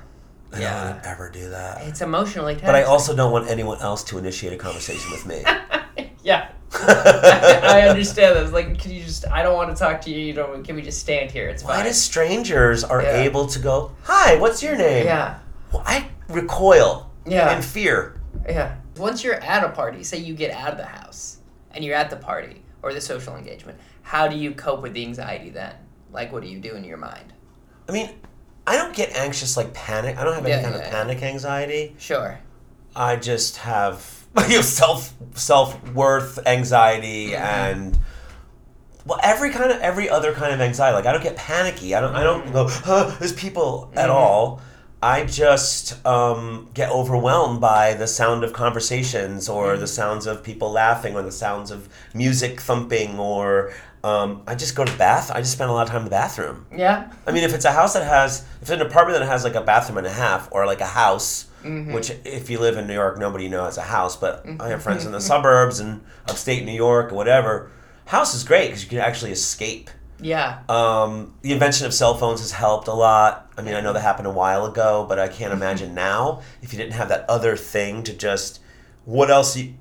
[0.54, 0.73] I Yeah.
[0.84, 1.82] don't want to ever do that.
[1.88, 2.67] It's emotionally taxing.
[2.67, 5.43] But I also don't want anyone else to initiate a conversation with me.
[6.23, 6.50] yeah.
[6.73, 8.52] I understand this.
[8.52, 9.28] Like, can you just?
[9.30, 10.19] I don't want to talk to you.
[10.19, 10.63] You don't.
[10.63, 11.47] Can we just stand here?
[11.47, 13.21] It's Why do strangers are Yeah.
[13.21, 15.06] able to go, hi, what's your name?
[15.06, 15.39] yeah.
[15.71, 17.56] Well, I recoil Yeah.
[17.56, 18.19] in fear.
[18.47, 18.76] Yeah.
[18.97, 21.38] Once you're at a party, say you get out of the house
[21.71, 25.03] and you're at the party or the social engagement, how do you cope with the
[25.03, 25.73] anxiety then?
[26.12, 27.33] Like, what do you do in your mind?
[27.89, 28.10] I mean,
[28.65, 30.17] I don't get anxious like panic.
[30.17, 30.91] I don't have any Yeah, kind yeah, of yeah.
[30.91, 31.95] panic anxiety.
[31.97, 32.39] Sure.
[32.95, 37.39] I just have you know, self self worth anxiety Mhm.
[37.39, 37.99] and
[39.05, 40.95] well every kind of every other kind of anxiety.
[40.95, 41.95] Like I don't get panicky.
[41.95, 44.13] I don't I don't go huh, there's people at Mhm.
[44.13, 44.62] all.
[45.01, 49.81] I just um, get overwhelmed by the sound of conversations or Mm-hmm.
[49.81, 53.71] the sounds of people laughing or the sounds of music thumping or
[54.03, 55.31] um, I just go to the bath.
[55.33, 56.65] I just spend a lot of time in the bathroom.
[56.75, 57.12] Yeah.
[57.27, 59.55] I mean, if it's a house that has, if it's an apartment that has like
[59.55, 61.93] a bathroom and a half, or like a house, Mhm.
[61.93, 65.05] which if you live in New York, nobody knows a house, but I have friends
[65.05, 67.69] in the suburbs and upstate New York or whatever.
[68.05, 69.89] House is great because you can actually escape.
[70.19, 70.60] Yeah.
[70.69, 73.51] Um, the invention of cell phones has helped a lot.
[73.58, 76.73] I mean, I know that happened a while ago, but I can't imagine now if
[76.73, 78.60] you didn't have that other thing to just.
[79.06, 79.56] What else?
[79.56, 79.73] You,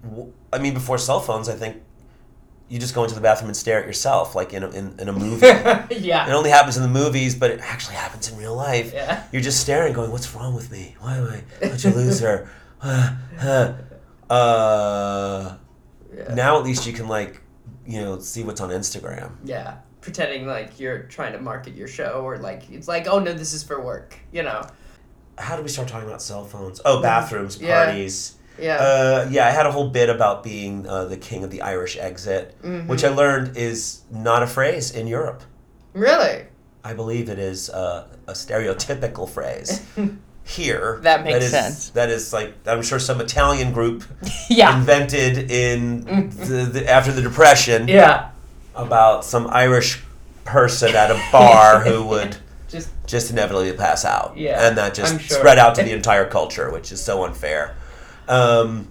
[0.53, 1.83] I mean, before cell phones, I think
[2.69, 5.09] you just go into the bathroom and stare at yourself, like in a, in, in
[5.09, 5.47] a movie.
[5.97, 6.29] Yeah.
[6.29, 8.93] It only happens in the movies, but it actually happens in real life.
[8.93, 9.25] Yeah.
[9.33, 10.95] You're just staring, going, "What's wrong with me?
[11.01, 12.49] Why am I such a loser?"
[12.83, 13.15] uh,
[14.31, 15.57] uh,
[16.17, 16.35] Yeah.
[16.35, 17.41] now at least you can like,
[17.87, 19.33] you know, see what's on Instagram.
[19.45, 19.77] Yeah.
[20.07, 23.53] Pretending like you're trying to market your show or like it's like, oh no, this
[23.53, 24.17] is for work.
[24.31, 24.63] You know.
[25.37, 26.81] How do we start talking about cell phones?
[26.85, 27.87] Oh, bathrooms, Yeah.
[27.87, 28.37] parties.
[28.57, 28.77] Yeah.
[28.77, 31.97] Uh, yeah, I had a whole bit about being uh, the king of the Irish
[31.99, 32.87] exit, Mhm.
[32.87, 35.43] which I learned is not a phrase in Europe.
[35.93, 36.45] really?
[36.85, 39.83] I believe it is uh, a stereotypical phrase.
[40.45, 41.91] Here, That makes is- sense.
[41.91, 44.05] That is like I'm sure some Italian group
[44.49, 44.79] yeah.
[44.79, 48.31] invented in the, the, after the Depression Yeah.
[48.77, 50.03] About some Irish
[50.45, 52.37] person at a bar who would
[52.69, 54.37] Just just inevitably pass out.
[54.37, 55.39] Yeah, and that just sure.
[55.39, 57.77] spread out to the entire culture, which is so unfair.
[58.29, 58.89] Um,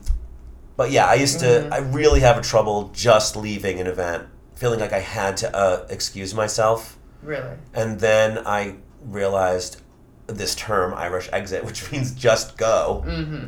[0.78, 1.46] but yeah, I used to.
[1.46, 1.72] Mhm.
[1.74, 5.86] I really have a trouble just leaving an event, feeling like I had to uh,
[5.90, 6.98] excuse myself.
[7.24, 7.56] really.
[7.74, 9.82] And then I realized
[10.28, 13.04] this term Irish exit, which means just go.
[13.06, 13.46] Mm-hmm.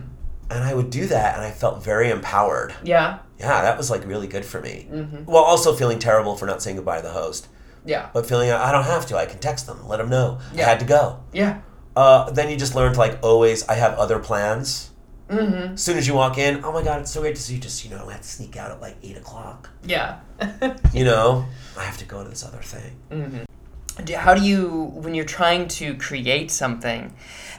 [0.50, 2.74] And I would do that, and I felt very empowered.
[2.84, 3.20] Yeah.
[3.40, 4.88] Yeah, that was like really good for me.
[4.92, 5.26] Mm-hmm.
[5.26, 7.48] While also feeling terrible for not saying goodbye to the host,
[7.86, 8.10] Yeah.
[8.14, 9.18] but feeling I don't have to.
[9.18, 10.66] I can text them, let them know Yeah.
[10.66, 11.20] I had to go.
[11.34, 11.60] Yeah.
[11.96, 13.68] Uh, then you just learn to like always.
[13.68, 14.92] I have other plans.
[15.30, 15.74] Mm-hmm.
[15.74, 17.60] As soon as you walk in, oh my god, it's so great to see you.
[17.60, 19.70] Just you know, I have to sneak out at like eight o'clock.
[19.84, 20.20] Yeah.
[20.94, 21.46] You know,
[21.78, 22.96] I have to go to this other thing.
[23.12, 24.14] Mm-hmm.
[24.16, 27.14] How do you, when you're trying to create something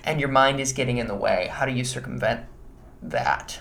[0.04, 2.40] and your mind is getting in the way, how do you circumvent
[3.02, 3.60] that?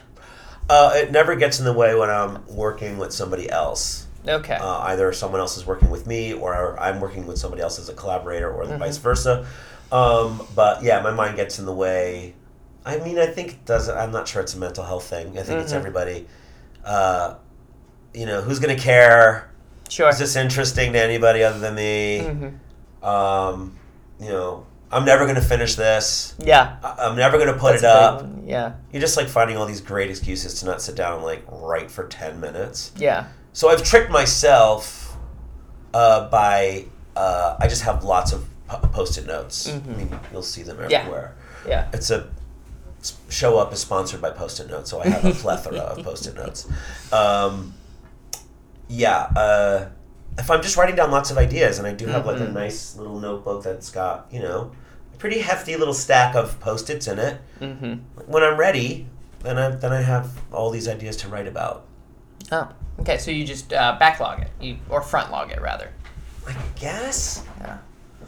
[0.70, 4.06] Uh, it never gets in the way when I'm working with somebody else.
[4.28, 4.56] Okay.
[4.60, 7.88] Uh, either someone else is working with me, or I'm working with somebody else as
[7.88, 8.80] a collaborator, or the Mhm.
[8.80, 9.46] vice versa.
[9.92, 12.34] Um, but yeah, my mind gets in the way.
[12.86, 13.88] I mean, I think it does.
[13.88, 15.38] I'm not sure it's a mental health thing.
[15.40, 15.78] I think it's Mhm.
[15.78, 16.28] everybody.
[16.84, 17.36] Uh,
[18.14, 19.50] you know, who's gonna care?
[19.90, 20.10] sure.
[20.10, 22.20] Is this interesting to anybody other than me?
[22.20, 23.78] hmm Um,
[24.20, 26.34] you know, I'm never gonna finish this.
[26.40, 26.78] Yeah.
[26.84, 28.22] I- I'm never gonna put That's it up.
[28.22, 28.44] one.
[28.46, 28.74] Yeah.
[28.92, 31.92] You're just like finding all these great excuses to not sit down and like write
[31.92, 32.92] for ten minutes.
[32.98, 33.28] Yeah.
[33.54, 35.18] So I've tricked myself
[35.94, 39.68] uh, by uh, I just have lots of po- post-it notes.
[39.70, 41.00] I mean, you'll see them Yeah.
[41.00, 41.36] everywhere.
[41.68, 41.88] Yeah.
[41.92, 42.30] It's a
[43.30, 46.68] show up is sponsored by post-it notes, so I have a plethora of post-it notes.
[47.12, 47.74] Um,
[48.88, 49.90] yeah, uh,
[50.38, 52.54] if I'm just writing down lots of ideas, and I do have like a Mhm.
[52.54, 54.72] nice little notebook that's got you know
[55.14, 57.42] a pretty hefty little stack of post-its in it.
[57.60, 57.94] Mm-hmm.
[58.32, 59.08] When I'm ready,
[59.44, 61.86] then I then I have all these ideas to write about.
[62.52, 62.70] Oh.
[63.00, 65.90] Okay, so you just uh, backlog it, you, or front log it rather.
[66.48, 67.44] I guess.
[67.62, 67.78] Yeah.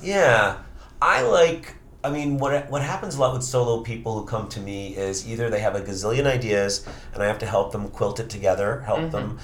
[0.02, 0.56] Yeah,
[1.02, 1.76] I like.
[2.04, 5.28] I mean, what what happens a lot with solo people who come to me is
[5.28, 8.82] either they have a gazillion ideas and I have to help them quilt it together,
[8.86, 9.12] help Mhm.
[9.12, 9.40] them.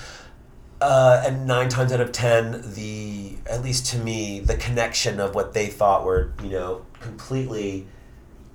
[0.81, 5.33] Uh, and nine times out of ten, the at least to me, the connection of
[5.33, 7.87] what they thought were you know completely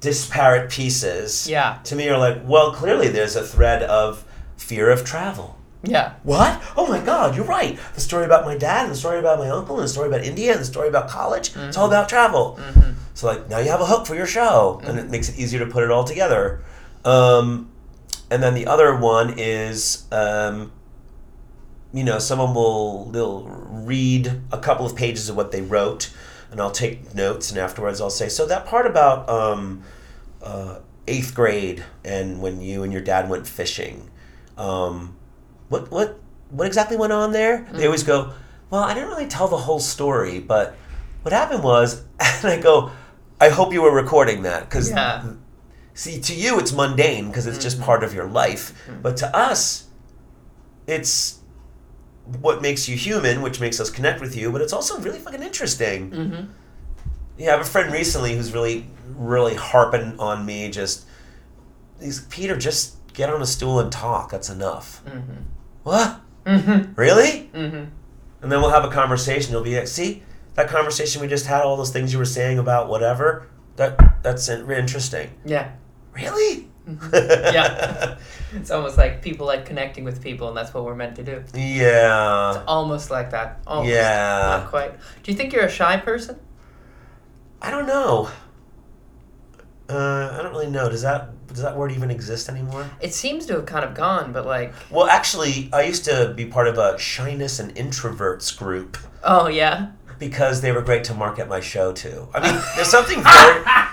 [0.00, 1.48] disparate pieces.
[1.48, 1.78] Yeah.
[1.84, 4.24] To me, are like, well, clearly there's a thread of
[4.56, 5.58] fear of travel.
[5.82, 6.14] Yeah.
[6.24, 6.60] What?
[6.76, 7.78] Oh my God, you're right.
[7.94, 10.22] The story about my dad, and the story about my uncle, and the story about
[10.22, 11.56] India, and the story about college.
[11.56, 12.58] It's all about travel.
[12.60, 12.92] Mm-hmm.
[13.14, 15.60] So like now you have a hook for your show, and it makes it easier
[15.60, 16.62] to put it all together.
[17.04, 17.70] Um,
[18.30, 20.70] and then the other one is, um,
[21.92, 26.12] you know, someone will they'll read a couple of pages of what they wrote,
[26.50, 29.82] and I'll take notes, and afterwards I'll say, so that part about um,
[30.42, 34.10] uh, eighth grade and when you and your dad went fishing,
[34.56, 35.16] um,
[35.68, 36.18] what what
[36.50, 37.66] what exactly went on there?
[37.72, 38.32] They always go,
[38.70, 40.76] well, I didn't really tell the whole story, but
[41.22, 42.90] what happened was, and I go,
[43.40, 45.24] I hope you were recording that because Yeah.
[45.94, 48.72] see, to you it's mundane because it's just part of your life,
[49.02, 49.86] but to us,
[50.86, 51.39] it's
[52.40, 55.42] what makes you human, which makes us connect with you, but it's also really fucking
[55.42, 56.10] interesting.
[56.10, 56.44] Mm-hmm.
[57.38, 60.70] Yeah, I have a friend recently who's really, really harping on me.
[60.70, 61.06] Just,
[62.00, 64.30] he's Peter, just get on a stool and talk.
[64.30, 65.02] That's enough.
[65.04, 65.42] Mm-hmm.
[65.82, 66.20] What?
[66.44, 66.94] Mm-hmm.
[66.94, 67.50] Really?
[67.54, 67.84] Mm-hmm.
[68.42, 69.52] And then we'll have a conversation.
[69.52, 70.22] You'll be like, see,
[70.54, 73.46] that conversation we just had, all those things you were saying about whatever.
[73.76, 75.30] That that's interesting.
[75.44, 75.72] Yeah.
[76.12, 76.68] Really?
[77.12, 78.18] Yeah.
[78.54, 81.42] It's almost like people like connecting with people, and that's what we're meant to do.
[81.54, 82.50] yeah.
[82.50, 83.60] It's almost like that.
[83.66, 83.90] Almost.
[83.92, 84.58] Yeah.
[84.60, 84.92] Not quite.
[85.22, 86.38] Do you think you're a shy person?
[87.62, 88.28] I don't know.
[89.88, 90.88] Uh, I don't really know.
[90.88, 92.88] Does that does that word even exist anymore?
[93.00, 96.46] It seems to have kind of gone, but like, Well, actually, I used to be
[96.46, 99.90] part of a shyness and introverts group oh yeah.
[100.20, 102.28] because they were great to market my show to.
[102.32, 103.64] I mean, there's something very,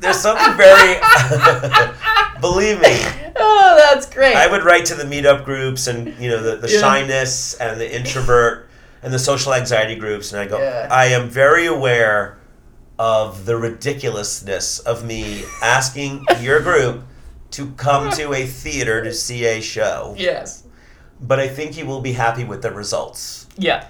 [0.00, 1.00] there's something very,
[2.40, 3.00] believe me,
[3.40, 4.34] Oh, that's great.
[4.34, 6.80] I would write to the meetup groups and you know the, the Yeah.
[6.80, 8.68] shyness and the introvert
[9.02, 10.88] and the social anxiety groups, and I go, Yeah.
[10.90, 12.38] I am very aware
[12.98, 17.04] of the ridiculousness of me asking your group
[17.52, 20.64] to come to a theater to see a show, yes.
[21.20, 23.46] but I think you will be happy with the results.
[23.56, 23.86] Yeah.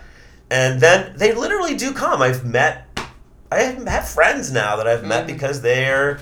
[0.51, 2.21] And then they literally do come.
[2.23, 2.87] I've met,
[3.51, 5.29] I have friends now that I've met Mhm.
[5.29, 6.19] because they're,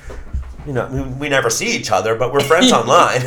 [0.66, 3.22] you know, we, we never see each other, but we're friends online.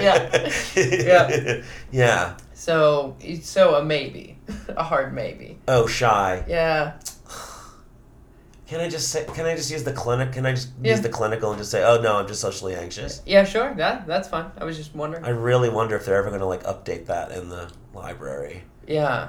[0.00, 0.50] Yeah.
[0.76, 1.62] Yeah.
[1.92, 2.36] Yeah.
[2.54, 5.58] So, so a maybe, a hard maybe.
[5.68, 6.44] Oh, shy.
[6.48, 6.92] Yeah.
[8.66, 9.26] Can I just say?
[9.34, 10.32] Can I just use the clinic?
[10.32, 10.92] Can I just Yeah.
[10.92, 13.20] use the clinical and just say, oh no, I'm just socially anxious?
[13.26, 13.44] Yeah.
[13.44, 13.74] Sure.
[13.76, 14.02] Yeah.
[14.06, 14.46] That's fine.
[14.58, 15.24] I was just wondering.
[15.24, 18.64] I really wonder if they're ever gonna like update that in the library.
[18.86, 19.28] yeah.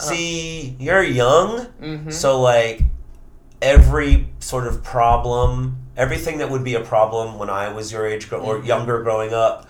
[0.00, 0.04] Oh.
[0.04, 1.66] See, you're young.
[1.80, 2.10] Mm-hmm.
[2.10, 2.82] So like
[3.60, 8.30] every sort of problem, everything that would be a problem when I was your age
[8.32, 8.66] or Mhm.
[8.66, 9.68] younger growing up,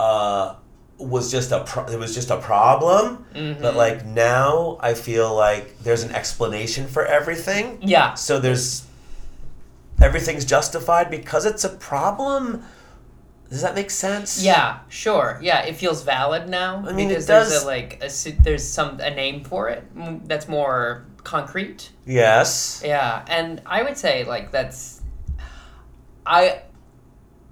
[0.00, 0.54] uh,
[0.98, 3.24] was just a pro- it was just a problem.
[3.34, 3.60] mm-hmm.
[3.62, 7.78] But like now, I feel like there's an explanation for everything.
[7.82, 8.14] Yeah.
[8.14, 8.82] So there's
[10.00, 12.64] everything's justified because it's a problem.
[13.50, 14.42] Does that make sense?
[14.42, 15.38] Yeah, sure.
[15.42, 19.00] Yeah, it feels valid now I mean, it because there's a like a there's some
[19.00, 19.84] a name for it
[20.28, 21.90] that's more concrete.
[22.04, 22.82] Yes.
[22.84, 25.02] Yeah, and I would say like that's
[26.26, 26.62] I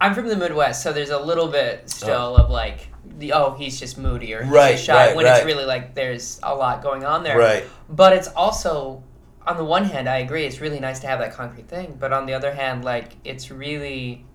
[0.00, 2.44] I'm from the Midwest, so there's a little bit still oh.
[2.44, 5.38] of like the oh he's just moody or he's Right, just shy right, when right.
[5.38, 7.38] it's really like there's a lot going on there.
[7.38, 7.64] Right.
[7.88, 9.02] But it's also
[9.46, 12.12] on the one hand I agree it's really nice to have that concrete thing, but
[12.12, 14.26] on the other hand like it's really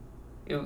[0.48, 0.60] it,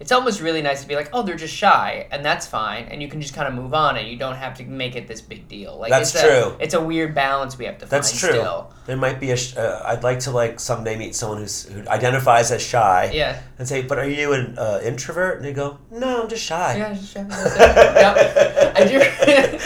[0.00, 3.02] it's almost really nice to be like, oh, they're just shy, and that's fine, and
[3.02, 5.20] you can just kind of move on, and you don't have to make it this
[5.20, 5.78] big deal.
[5.78, 6.56] Like That's it's a- true.
[6.60, 8.40] it's a weird balance we have to That's find true.
[8.40, 8.72] still.
[8.86, 9.36] There might be a.
[9.36, 13.10] Sh- uh, I'd like to like someday meet someone who's who identifies as shy.
[13.14, 13.40] Yeah.
[13.58, 15.36] And say, but are you an uh, introvert?
[15.36, 16.76] And they go, no, I'm just shy.
[16.76, 17.24] Yeah, just shy.
[18.88, 19.58] do.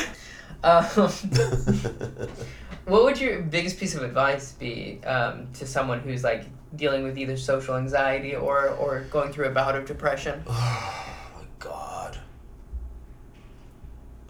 [0.62, 0.84] um,
[2.84, 6.44] what would your biggest piece of advice be um, to someone who's like
[6.76, 10.42] dealing with either social anxiety or or going through a bout of depression?
[10.50, 12.18] Oh my god.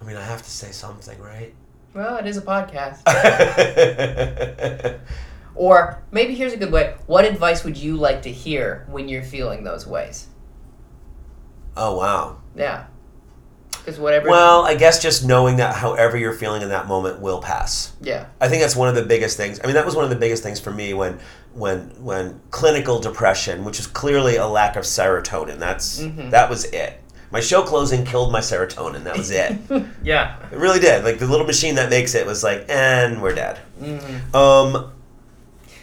[0.00, 1.54] I mean, I have to say something, right?
[1.94, 3.02] Well, it is a podcast.
[5.54, 6.94] Or maybe here's a good way.
[7.06, 10.28] What advice would you like to hear when you're feeling those ways?
[11.76, 12.38] oh wow.
[12.56, 12.86] Yeah.
[13.70, 14.28] Because whatever.
[14.28, 17.92] Well, I guess just knowing that however you're feeling in that moment will pass.
[18.00, 18.26] yeah.
[18.40, 19.58] I think that's one of the biggest things.
[19.62, 21.18] I mean, that was one of the biggest things for me when
[21.58, 25.58] when when clinical depression, which is clearly a lack of serotonin.
[25.58, 26.30] That's Mhm.
[26.30, 27.00] that was it.
[27.30, 29.04] My show closing killed my serotonin.
[29.04, 29.52] That was it.
[30.02, 30.36] Yeah.
[30.50, 31.04] it really did.
[31.04, 33.58] Like the little machine that makes it was like, and we're dead.
[33.82, 34.34] Mm-hmm.
[34.36, 34.92] Um,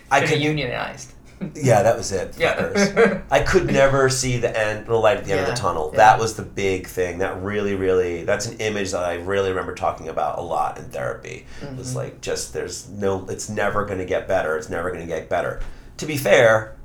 [0.09, 0.39] I could.
[0.39, 1.11] unionized.
[1.54, 2.36] Yeah, that was it.
[2.38, 3.21] Yeah.
[3.30, 5.89] I could never see the end, the light at the end of the tunnel.
[5.91, 5.98] yeah.
[5.98, 7.17] That was the big thing.
[7.19, 10.86] That really, really, that's an image that I really remember talking about a lot in
[10.86, 11.45] therapy.
[11.62, 11.95] It was Mhm.
[11.95, 14.58] like, just there's no, it's never going to get better.
[14.58, 15.60] It's never going to get better.
[15.98, 16.76] To be fair,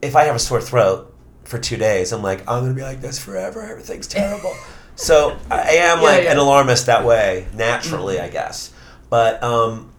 [0.00, 2.82] if I have a sore throat for two days, I'm like, I'm going to be
[2.82, 3.62] like this forever.
[3.62, 4.54] Everything's terrible.
[4.96, 6.32] so I am Yeah, like yeah.
[6.32, 8.72] an alarmist that way, naturally, I guess.
[9.10, 9.90] But um,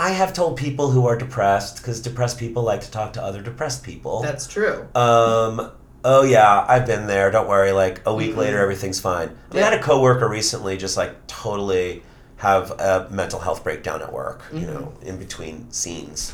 [0.00, 3.42] I have told people who are depressed, because depressed people like to talk to other
[3.42, 4.22] depressed people.
[4.22, 4.86] That's true.
[4.94, 5.72] Um.
[6.04, 7.30] Oh yeah, I've been there.
[7.32, 7.72] Don't worry.
[7.72, 8.38] Like a week Mhm.
[8.38, 9.36] later, everything's fine.
[9.52, 9.64] I Yeah.
[9.64, 12.04] had a coworker recently just like totally
[12.36, 14.42] have a mental health breakdown at work.
[14.52, 14.72] You Mhm.
[14.74, 16.32] know, in between scenes,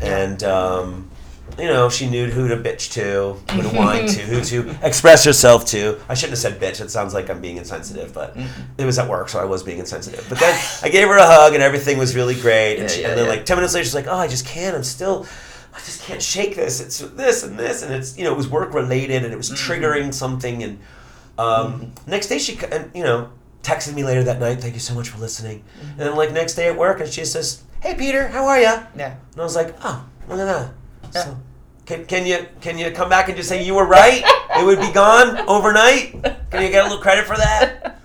[0.00, 0.16] Yeah.
[0.16, 1.10] and um,
[1.58, 5.24] you know, she knew who to bitch to, who to whine to, who to express
[5.24, 5.98] herself to.
[6.08, 6.80] I shouldn't have said bitch.
[6.80, 8.46] It sounds like I'm being insensitive, but Mhm.
[8.78, 10.24] it was at work, so I was being insensitive.
[10.28, 12.74] But then I gave her a hug, and everything was really great.
[12.74, 13.30] And, Yeah, she, yeah, and then yeah.
[13.30, 14.74] like ten minutes later, she's like, "Oh, I just can't.
[14.76, 15.26] I'm still."
[15.72, 16.80] I just can't shake this.
[16.80, 19.50] It's this and this, and it's you know it was work related, and it was
[19.50, 19.56] Mhm.
[19.56, 20.62] triggering something.
[20.64, 20.78] And
[21.38, 23.28] um, next day she and you know
[23.62, 24.60] texted me later that night.
[24.60, 25.62] Thank you so much for listening.
[25.80, 28.82] And then like next day at work, and she says, "Hey Peter, how are ya?"
[28.96, 29.14] Yeah.
[29.32, 30.70] And I was like, "Oh, look at that."
[31.14, 31.24] Yeah.
[31.24, 31.38] So,
[31.86, 34.22] can, can you can you come back and just say you were right?
[34.58, 36.12] it would be gone overnight.
[36.50, 37.96] Can you get a little credit for that?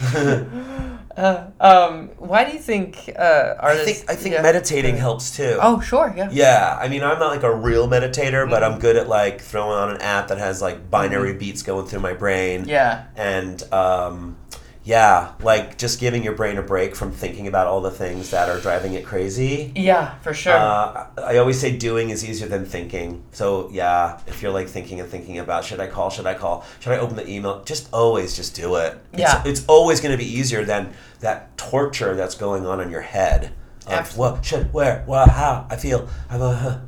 [1.16, 4.42] uh, um, why do you think uh, I think I think yeah.
[4.42, 5.58] meditating helps too.
[5.60, 6.12] Oh, sure.
[6.16, 6.28] Yeah.
[6.30, 8.74] Yeah, I mean, I'm not like a real meditator, but Mm-hmm.
[8.74, 12.00] I'm good at like throwing on an app that has like binaural beats going through
[12.00, 12.64] my brain.
[12.66, 13.06] Yeah.
[13.16, 14.36] And um,
[14.82, 18.48] yeah, like just giving your brain a break from thinking about all the things that
[18.48, 19.72] are driving it crazy.
[19.76, 20.54] Yeah, for sure.
[20.54, 23.22] Uh, I always say doing is easier than thinking.
[23.32, 26.64] So yeah, if you're like thinking and thinking about should I call, should I call,
[26.80, 28.98] should I open the email, just always just do it.
[29.14, 29.40] Yeah.
[29.40, 33.02] It's, it's always going to be easier than that torture that's going on in your
[33.02, 33.52] head.
[33.86, 34.36] Of Absolutely.
[34.36, 36.78] what, should, where, what, how, I feel, I'm a, huh.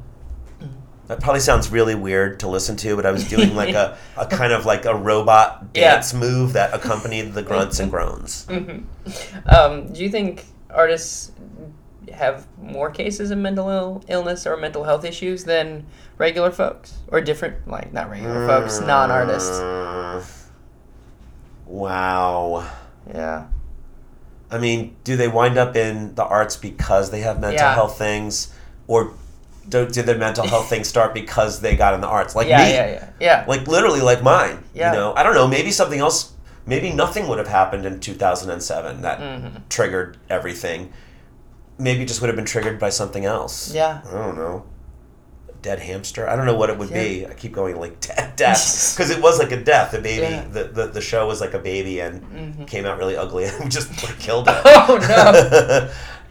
[1.08, 4.26] That probably sounds really weird to listen to, but I was doing like a, a
[4.26, 5.94] kind of like a robot Yeah.
[5.96, 8.46] dance move that accompanied the grunts and groans.
[8.48, 8.84] Mhm.
[9.52, 11.32] Um, do you think artists
[12.14, 15.84] have more cases of mental Ill- illness or mental health issues than
[16.18, 17.66] regular folks, or different?
[17.68, 19.50] Like not regular folks, non-artists.
[19.58, 20.24] Uh,
[21.66, 22.68] Wow.
[23.12, 23.46] Yeah.
[24.50, 27.74] I mean, do they wind up in the arts because they have mental Yeah.
[27.74, 28.52] health things,
[28.86, 29.12] or
[29.68, 32.35] do, did their mental health thing start because they got in the arts?
[32.35, 33.44] Like yeah, me, yeah, yeah, yeah.
[33.46, 34.62] like literally, like mine.
[34.75, 34.92] Yeah.
[34.92, 35.46] You know, I don't know.
[35.48, 36.33] Maybe something else.
[36.66, 39.62] Maybe nothing would have happened in 2007 that Mhm.
[39.68, 40.92] triggered everything.
[41.79, 43.72] Maybe just would have been triggered by something else.
[43.75, 44.01] Yeah.
[44.09, 44.64] I don't know.
[45.48, 46.29] A dead hamster.
[46.29, 47.27] I don't know what it would be.
[47.27, 49.90] I keep going like death, death, because it was like a death.
[49.92, 50.44] The baby, Yeah.
[50.51, 52.66] the, the the show was like a baby and Mhm.
[52.68, 54.55] came out really ugly and we just killed it.
[54.64, 55.88] Oh no!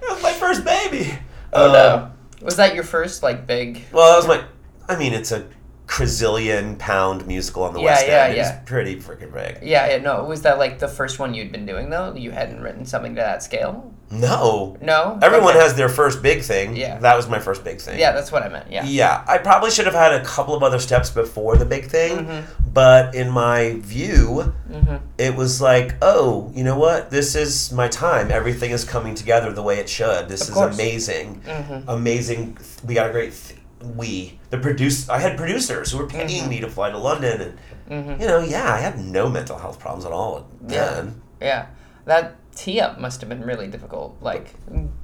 [0.08, 1.18] it was my first baby.
[1.52, 2.12] Oh Um, no!
[2.42, 3.84] Was that your first like big?
[3.92, 4.46] Well, that was my.
[4.94, 5.48] I mean, it's a
[5.88, 8.34] quadrillion pound musical on the Yeah, West yeah, End.
[8.34, 8.60] It yeah.
[8.60, 9.60] was pretty freaking big.
[9.62, 10.24] Yeah, yeah, no.
[10.24, 12.14] Was that like the first one you'd been doing though?
[12.16, 13.94] You hadn't written something to that scale?
[14.12, 15.18] No, No.
[15.22, 15.64] everyone Okay.
[15.64, 16.76] has their first big thing.
[16.76, 17.00] Yeah.
[17.00, 17.98] that was my first big thing.
[17.98, 18.66] Yeah, that's what I meant.
[18.70, 18.84] Yeah.
[18.84, 22.26] Yeah, I probably should have had a couple of other steps before the big thing,
[22.26, 22.44] Mhm.
[22.74, 25.00] but in my view, Mhm.
[25.18, 27.10] it was like, oh, you know what?
[27.10, 28.32] This is my time.
[28.32, 30.28] Everything is coming together the way it should.
[30.30, 30.76] This Of is course.
[30.76, 31.42] amazing.
[31.48, 31.84] Mhm.
[31.88, 32.58] Amazing.
[32.86, 33.34] We got a great.
[33.34, 33.60] Th-
[33.96, 35.10] we the produce.
[35.10, 36.50] I had producers who were paying Mhm.
[36.50, 37.56] me to fly to London,
[37.90, 38.22] and Mhm.
[38.22, 40.86] you know, yeah, I had no mental health problems at all Yeah.
[40.86, 41.22] then.
[41.42, 41.66] Yeah.
[42.06, 44.18] That tee up must have been really difficult.
[44.22, 44.54] Like,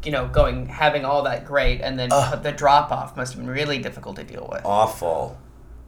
[0.03, 2.41] you know, going having all that great and then Ugh.
[2.43, 4.61] the drop off must have been really difficult to deal with.
[4.65, 5.37] Awful.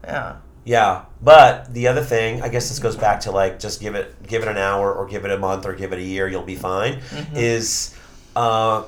[0.03, 0.37] Yeah.
[0.65, 4.21] Yeah, but the other thing, I guess this goes back to like just give it
[4.27, 6.43] give it an hour or give it a month or give it a year, you'll
[6.43, 6.99] be fine.
[7.09, 7.35] Mhm.
[7.35, 7.95] Is
[8.35, 8.83] uh,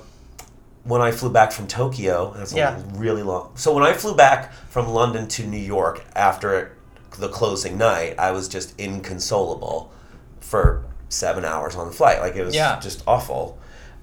[0.84, 2.34] when I flew back from Tokyo.
[2.36, 2.80] That's Yeah.
[2.94, 3.52] really long.
[3.56, 6.76] So when I flew back from London to New York after
[7.18, 9.92] the closing night, I was just inconsolable
[10.40, 12.20] for seven hours on the flight.
[12.22, 12.80] Like it was Yeah.
[12.80, 13.58] just awful.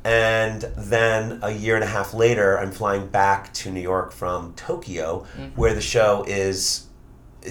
[0.04, 4.52] And then a year and a half later, I'm flying back to New York from
[4.54, 5.50] Tokyo, Mhm.
[5.56, 6.82] where the show is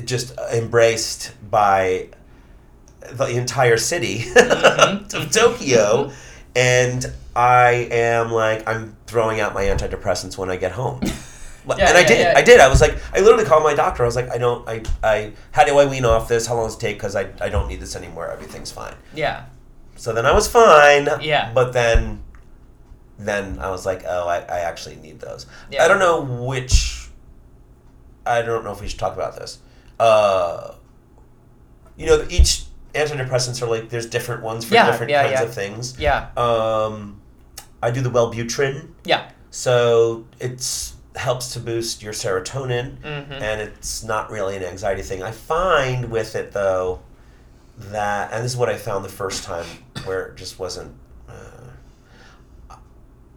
[0.06, 2.08] just embraced by
[3.12, 5.14] the entire city Mhm.
[5.14, 6.12] of Tokyo.
[6.56, 11.02] And I am like I'm throwing out my antidepressants when I get home.
[11.78, 12.20] Yeah, and I yeah, did.
[12.20, 12.34] yeah.
[12.38, 12.60] I did.
[12.60, 14.04] I was like, I literally called my doctor.
[14.04, 14.68] I was like, I don't.
[14.70, 14.84] I.
[15.04, 15.34] I.
[15.52, 16.46] How do I wean off this?
[16.48, 16.98] How long does it take?
[16.98, 17.30] Because I.
[17.42, 18.30] I don't need this anymore.
[18.30, 18.96] Everything's fine.
[19.14, 19.46] Yeah.
[19.96, 21.10] So then I was fine.
[21.22, 21.52] Yeah.
[21.54, 22.24] But then,
[23.18, 25.46] then I was like, oh, I, I actually need those.
[25.72, 25.84] Yeah.
[25.84, 27.10] I don't know which.
[28.26, 29.60] I don't know if we should talk about this.
[30.00, 30.76] Uh,
[31.96, 35.44] you know, each antidepressants are like there's different ones for Yeah, different yeah, kinds yeah.
[35.46, 36.00] of things.
[36.00, 36.30] Yeah.
[36.38, 37.22] Um,
[37.82, 39.30] I do the Wellbutrin, Yeah.
[39.50, 43.32] so it's helps to boost your serotonin Mm-hmm.
[43.34, 45.22] and it's not really an anxiety thing.
[45.24, 47.00] I find with it though
[47.78, 49.66] that, and this is what I found the first time
[50.06, 50.94] where it just wasn't.
[51.30, 52.76] Uh,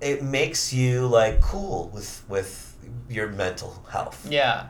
[0.00, 2.66] it makes you like cool with with
[3.08, 4.68] your mental health, Yeah.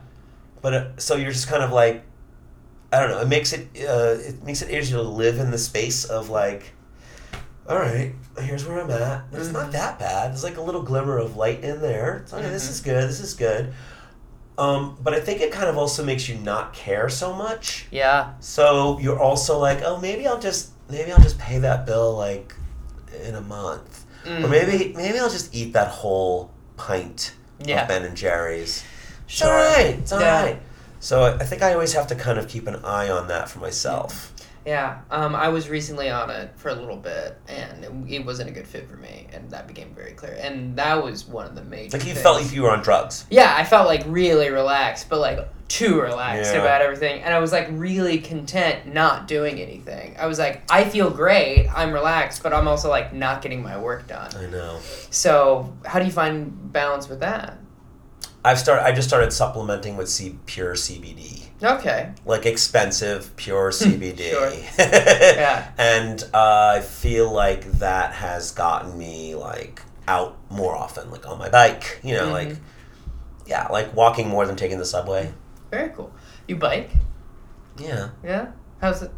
[0.62, 2.02] but uh, so you're just kind of like,
[2.92, 3.20] I don't know.
[3.20, 6.72] It makes it uh, it makes it easier to live in the space of like.
[7.70, 9.22] All right, here's where I'm at.
[9.32, 9.52] It's Mm-hmm.
[9.52, 10.32] not that bad.
[10.32, 12.22] There's like a little glimmer of light in there.
[12.24, 12.70] It's okay, this Mhm.
[12.70, 13.08] is good.
[13.08, 13.72] This is good.
[14.58, 17.86] Um, but I think it kind of also makes you not care so much.
[17.92, 18.30] Yeah.
[18.40, 22.54] So you're also like, oh, maybe I'll just maybe I'll just pay that bill like
[23.24, 24.50] in a month, or Mm.
[24.50, 27.32] maybe maybe I'll just eat that whole pint
[27.64, 27.82] Yeah.
[27.82, 28.82] of Ben and Jerry's.
[29.26, 29.48] It's Sure.
[29.48, 29.96] all right.
[30.00, 30.42] It's all Yeah.
[30.42, 30.62] right.
[30.98, 33.60] So I think I always have to kind of keep an eye on that for
[33.60, 34.32] myself.
[34.66, 38.50] Yeah, um, I was recently on it for a little bit, and it, it wasn't
[38.50, 40.36] a good fit for me, and that became very clear.
[40.40, 41.96] And that was one of the major.
[41.96, 42.22] Like you things.
[42.22, 43.24] felt like you were on drugs.
[43.30, 46.60] Yeah, I felt like really relaxed, but like too relaxed Yeah.
[46.60, 50.16] about everything, and I was like really content not doing anything.
[50.18, 53.78] I was like, I feel great, I'm relaxed, but I'm also like not getting my
[53.78, 54.30] work done.
[54.36, 54.78] I know.
[55.10, 57.56] So, how do you find balance with that?
[58.44, 58.84] I've started.
[58.84, 61.39] I just started supplementing with C- pure CBD.
[61.62, 62.10] Okay.
[62.24, 64.30] like expensive pure CBD.
[64.30, 64.50] Sure.
[64.78, 65.70] Yeah.
[65.78, 71.38] And uh, I feel like that has gotten me like out more often, like on
[71.38, 72.00] my bike.
[72.02, 72.32] You know, Mhm.
[72.32, 72.56] like
[73.46, 75.32] yeah, like walking more than taking the subway.
[75.70, 76.12] Very cool.
[76.48, 76.90] You bike?
[77.78, 78.10] Yeah.
[78.24, 78.48] Yeah.
[78.80, 79.10] How's it?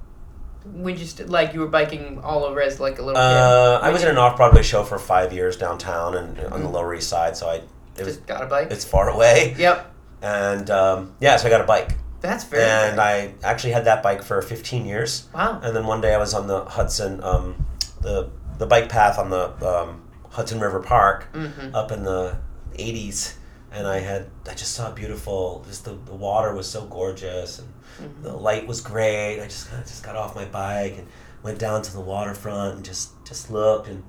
[0.64, 3.86] When you st- like you were biking all over as like a little Uh, kid?
[3.86, 6.72] I was in an off Broadway show for five years downtown and on the Mhm.
[6.72, 7.62] Lower East Side, so I
[7.96, 8.68] it was Just got a bike.
[8.70, 9.86] it's far away, Yep.
[10.22, 12.62] and um, yeah, so I got a bike, That's very.
[12.64, 13.00] and.
[13.00, 15.28] I actually had that bike for 15 years.
[15.34, 15.60] wow.
[15.62, 17.66] And then one day I was on the Hudson, um,
[18.00, 21.74] the the bike path on the um, Hudson River Park Mm-hmm.
[21.74, 22.36] up in the
[22.78, 23.34] '80s,
[23.72, 25.64] and I had I just saw beautiful.
[25.66, 27.68] Just the, the water was so gorgeous, and
[28.00, 28.22] Mm-hmm.
[28.22, 29.40] the light was great.
[29.42, 31.06] I just kind of just got off my bike and
[31.42, 34.02] went down to the waterfront and just just looked and.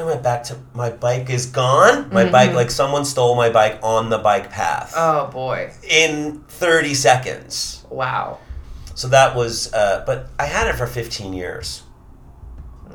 [0.00, 2.08] I went back to my bike is gone.
[2.12, 2.54] My bike, Mhm.
[2.54, 5.70] like someone stole my bike on the bike path Oh boy.
[5.88, 7.84] in 30 seconds.
[7.90, 8.38] Wow.
[8.94, 11.82] So that was, uh, but I had it for 15 years.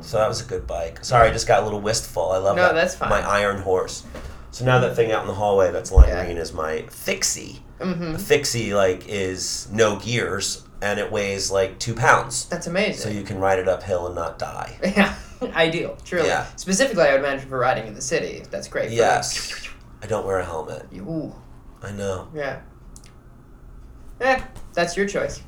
[0.01, 0.99] So that was a good bike.
[1.01, 2.31] Sorry, I just got a little wistful.
[2.31, 2.75] I love No, that.
[2.75, 3.09] that's fine.
[3.09, 4.03] My iron horse.
[4.51, 6.25] So now that thing out in the hallway that's lime Yeah.
[6.25, 7.63] green is my fixie.
[7.79, 8.15] Mm-hmm.
[8.17, 12.45] Fixie like is no gears and it weighs like two pounds.
[12.45, 13.01] That's amazing.
[13.01, 14.77] So you can ride it uphill and not die.
[14.83, 15.13] yeah.
[15.55, 15.97] Ideal.
[16.05, 16.27] Truly.
[16.27, 16.45] Yeah.
[16.55, 18.43] Specifically, I would imagine for riding in the city.
[18.49, 18.89] That's great.
[18.89, 19.67] for, Yes.
[20.01, 20.87] I don't wear a helmet.
[20.91, 21.33] like, Ooh.
[21.81, 22.29] I know.
[22.33, 22.61] Yeah.
[24.21, 24.41] Eh,
[24.73, 25.41] that's your choice.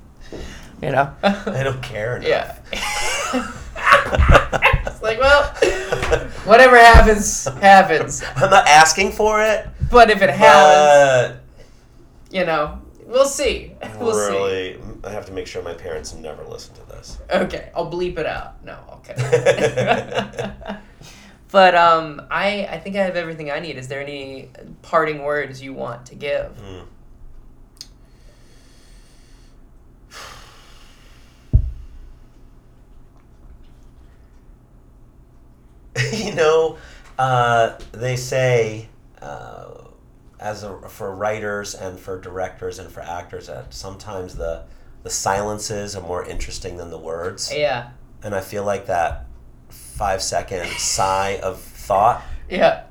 [0.81, 1.13] You know.
[1.23, 2.27] I don't care enough.
[2.27, 2.57] yeah.
[4.85, 5.43] it's like, well,
[6.45, 8.23] whatever happens, happens.
[8.35, 9.67] I'm not asking for it.
[9.91, 11.41] But if it happens, But
[12.31, 13.71] you know, we'll see.
[13.99, 14.33] We'll see.
[14.33, 17.17] really, I have to make sure my parents never listen to this.
[17.31, 18.63] Okay, I'll bleep it out.
[18.65, 18.77] No,
[19.09, 19.15] okay.
[21.51, 23.77] but um, I I think I have everything I need.
[23.77, 24.49] Is there any
[24.81, 26.51] parting words you want to give?
[26.61, 26.85] Mm.
[36.25, 36.77] you know,
[37.17, 38.89] uh, they say
[39.21, 39.71] uh,
[40.45, 44.63] as a, for writers and for directors and for actors that sometimes the
[45.01, 47.89] the silences are more interesting than the words, Yeah,
[48.23, 49.25] and I feel like that
[49.69, 52.21] five second sigh of thought.
[52.49, 52.83] yeah.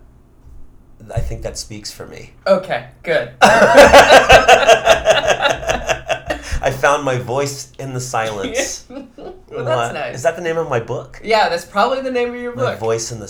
[1.14, 2.32] I think that speaks for me.
[2.46, 3.32] Okay, good.
[3.42, 3.50] I
[6.70, 8.86] found my voice in the silence.
[9.50, 9.92] well, What?
[9.94, 10.14] nice.
[10.16, 11.20] Is that the name of my book?
[11.22, 12.78] yeah, that's probably the name of your My book.
[12.80, 13.28] voice in the Yeah,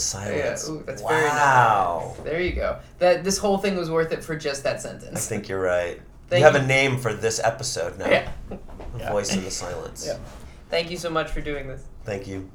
[0.56, 0.68] silence.
[0.68, 1.10] ooh, that's wow.
[1.10, 2.16] very nice.
[2.24, 2.78] There you go.
[2.98, 5.16] That this whole thing was worth it for just that sentence.
[5.16, 6.00] I think you're right.
[6.28, 6.60] Thank you have you.
[6.62, 8.08] a name for this episode now.
[8.08, 8.28] Yeah.
[8.98, 9.10] Yeah.
[9.12, 10.04] Voice in the silence.
[10.06, 10.18] Yeah.
[10.70, 11.82] Thank you so much for doing this.
[12.04, 12.50] Thank you.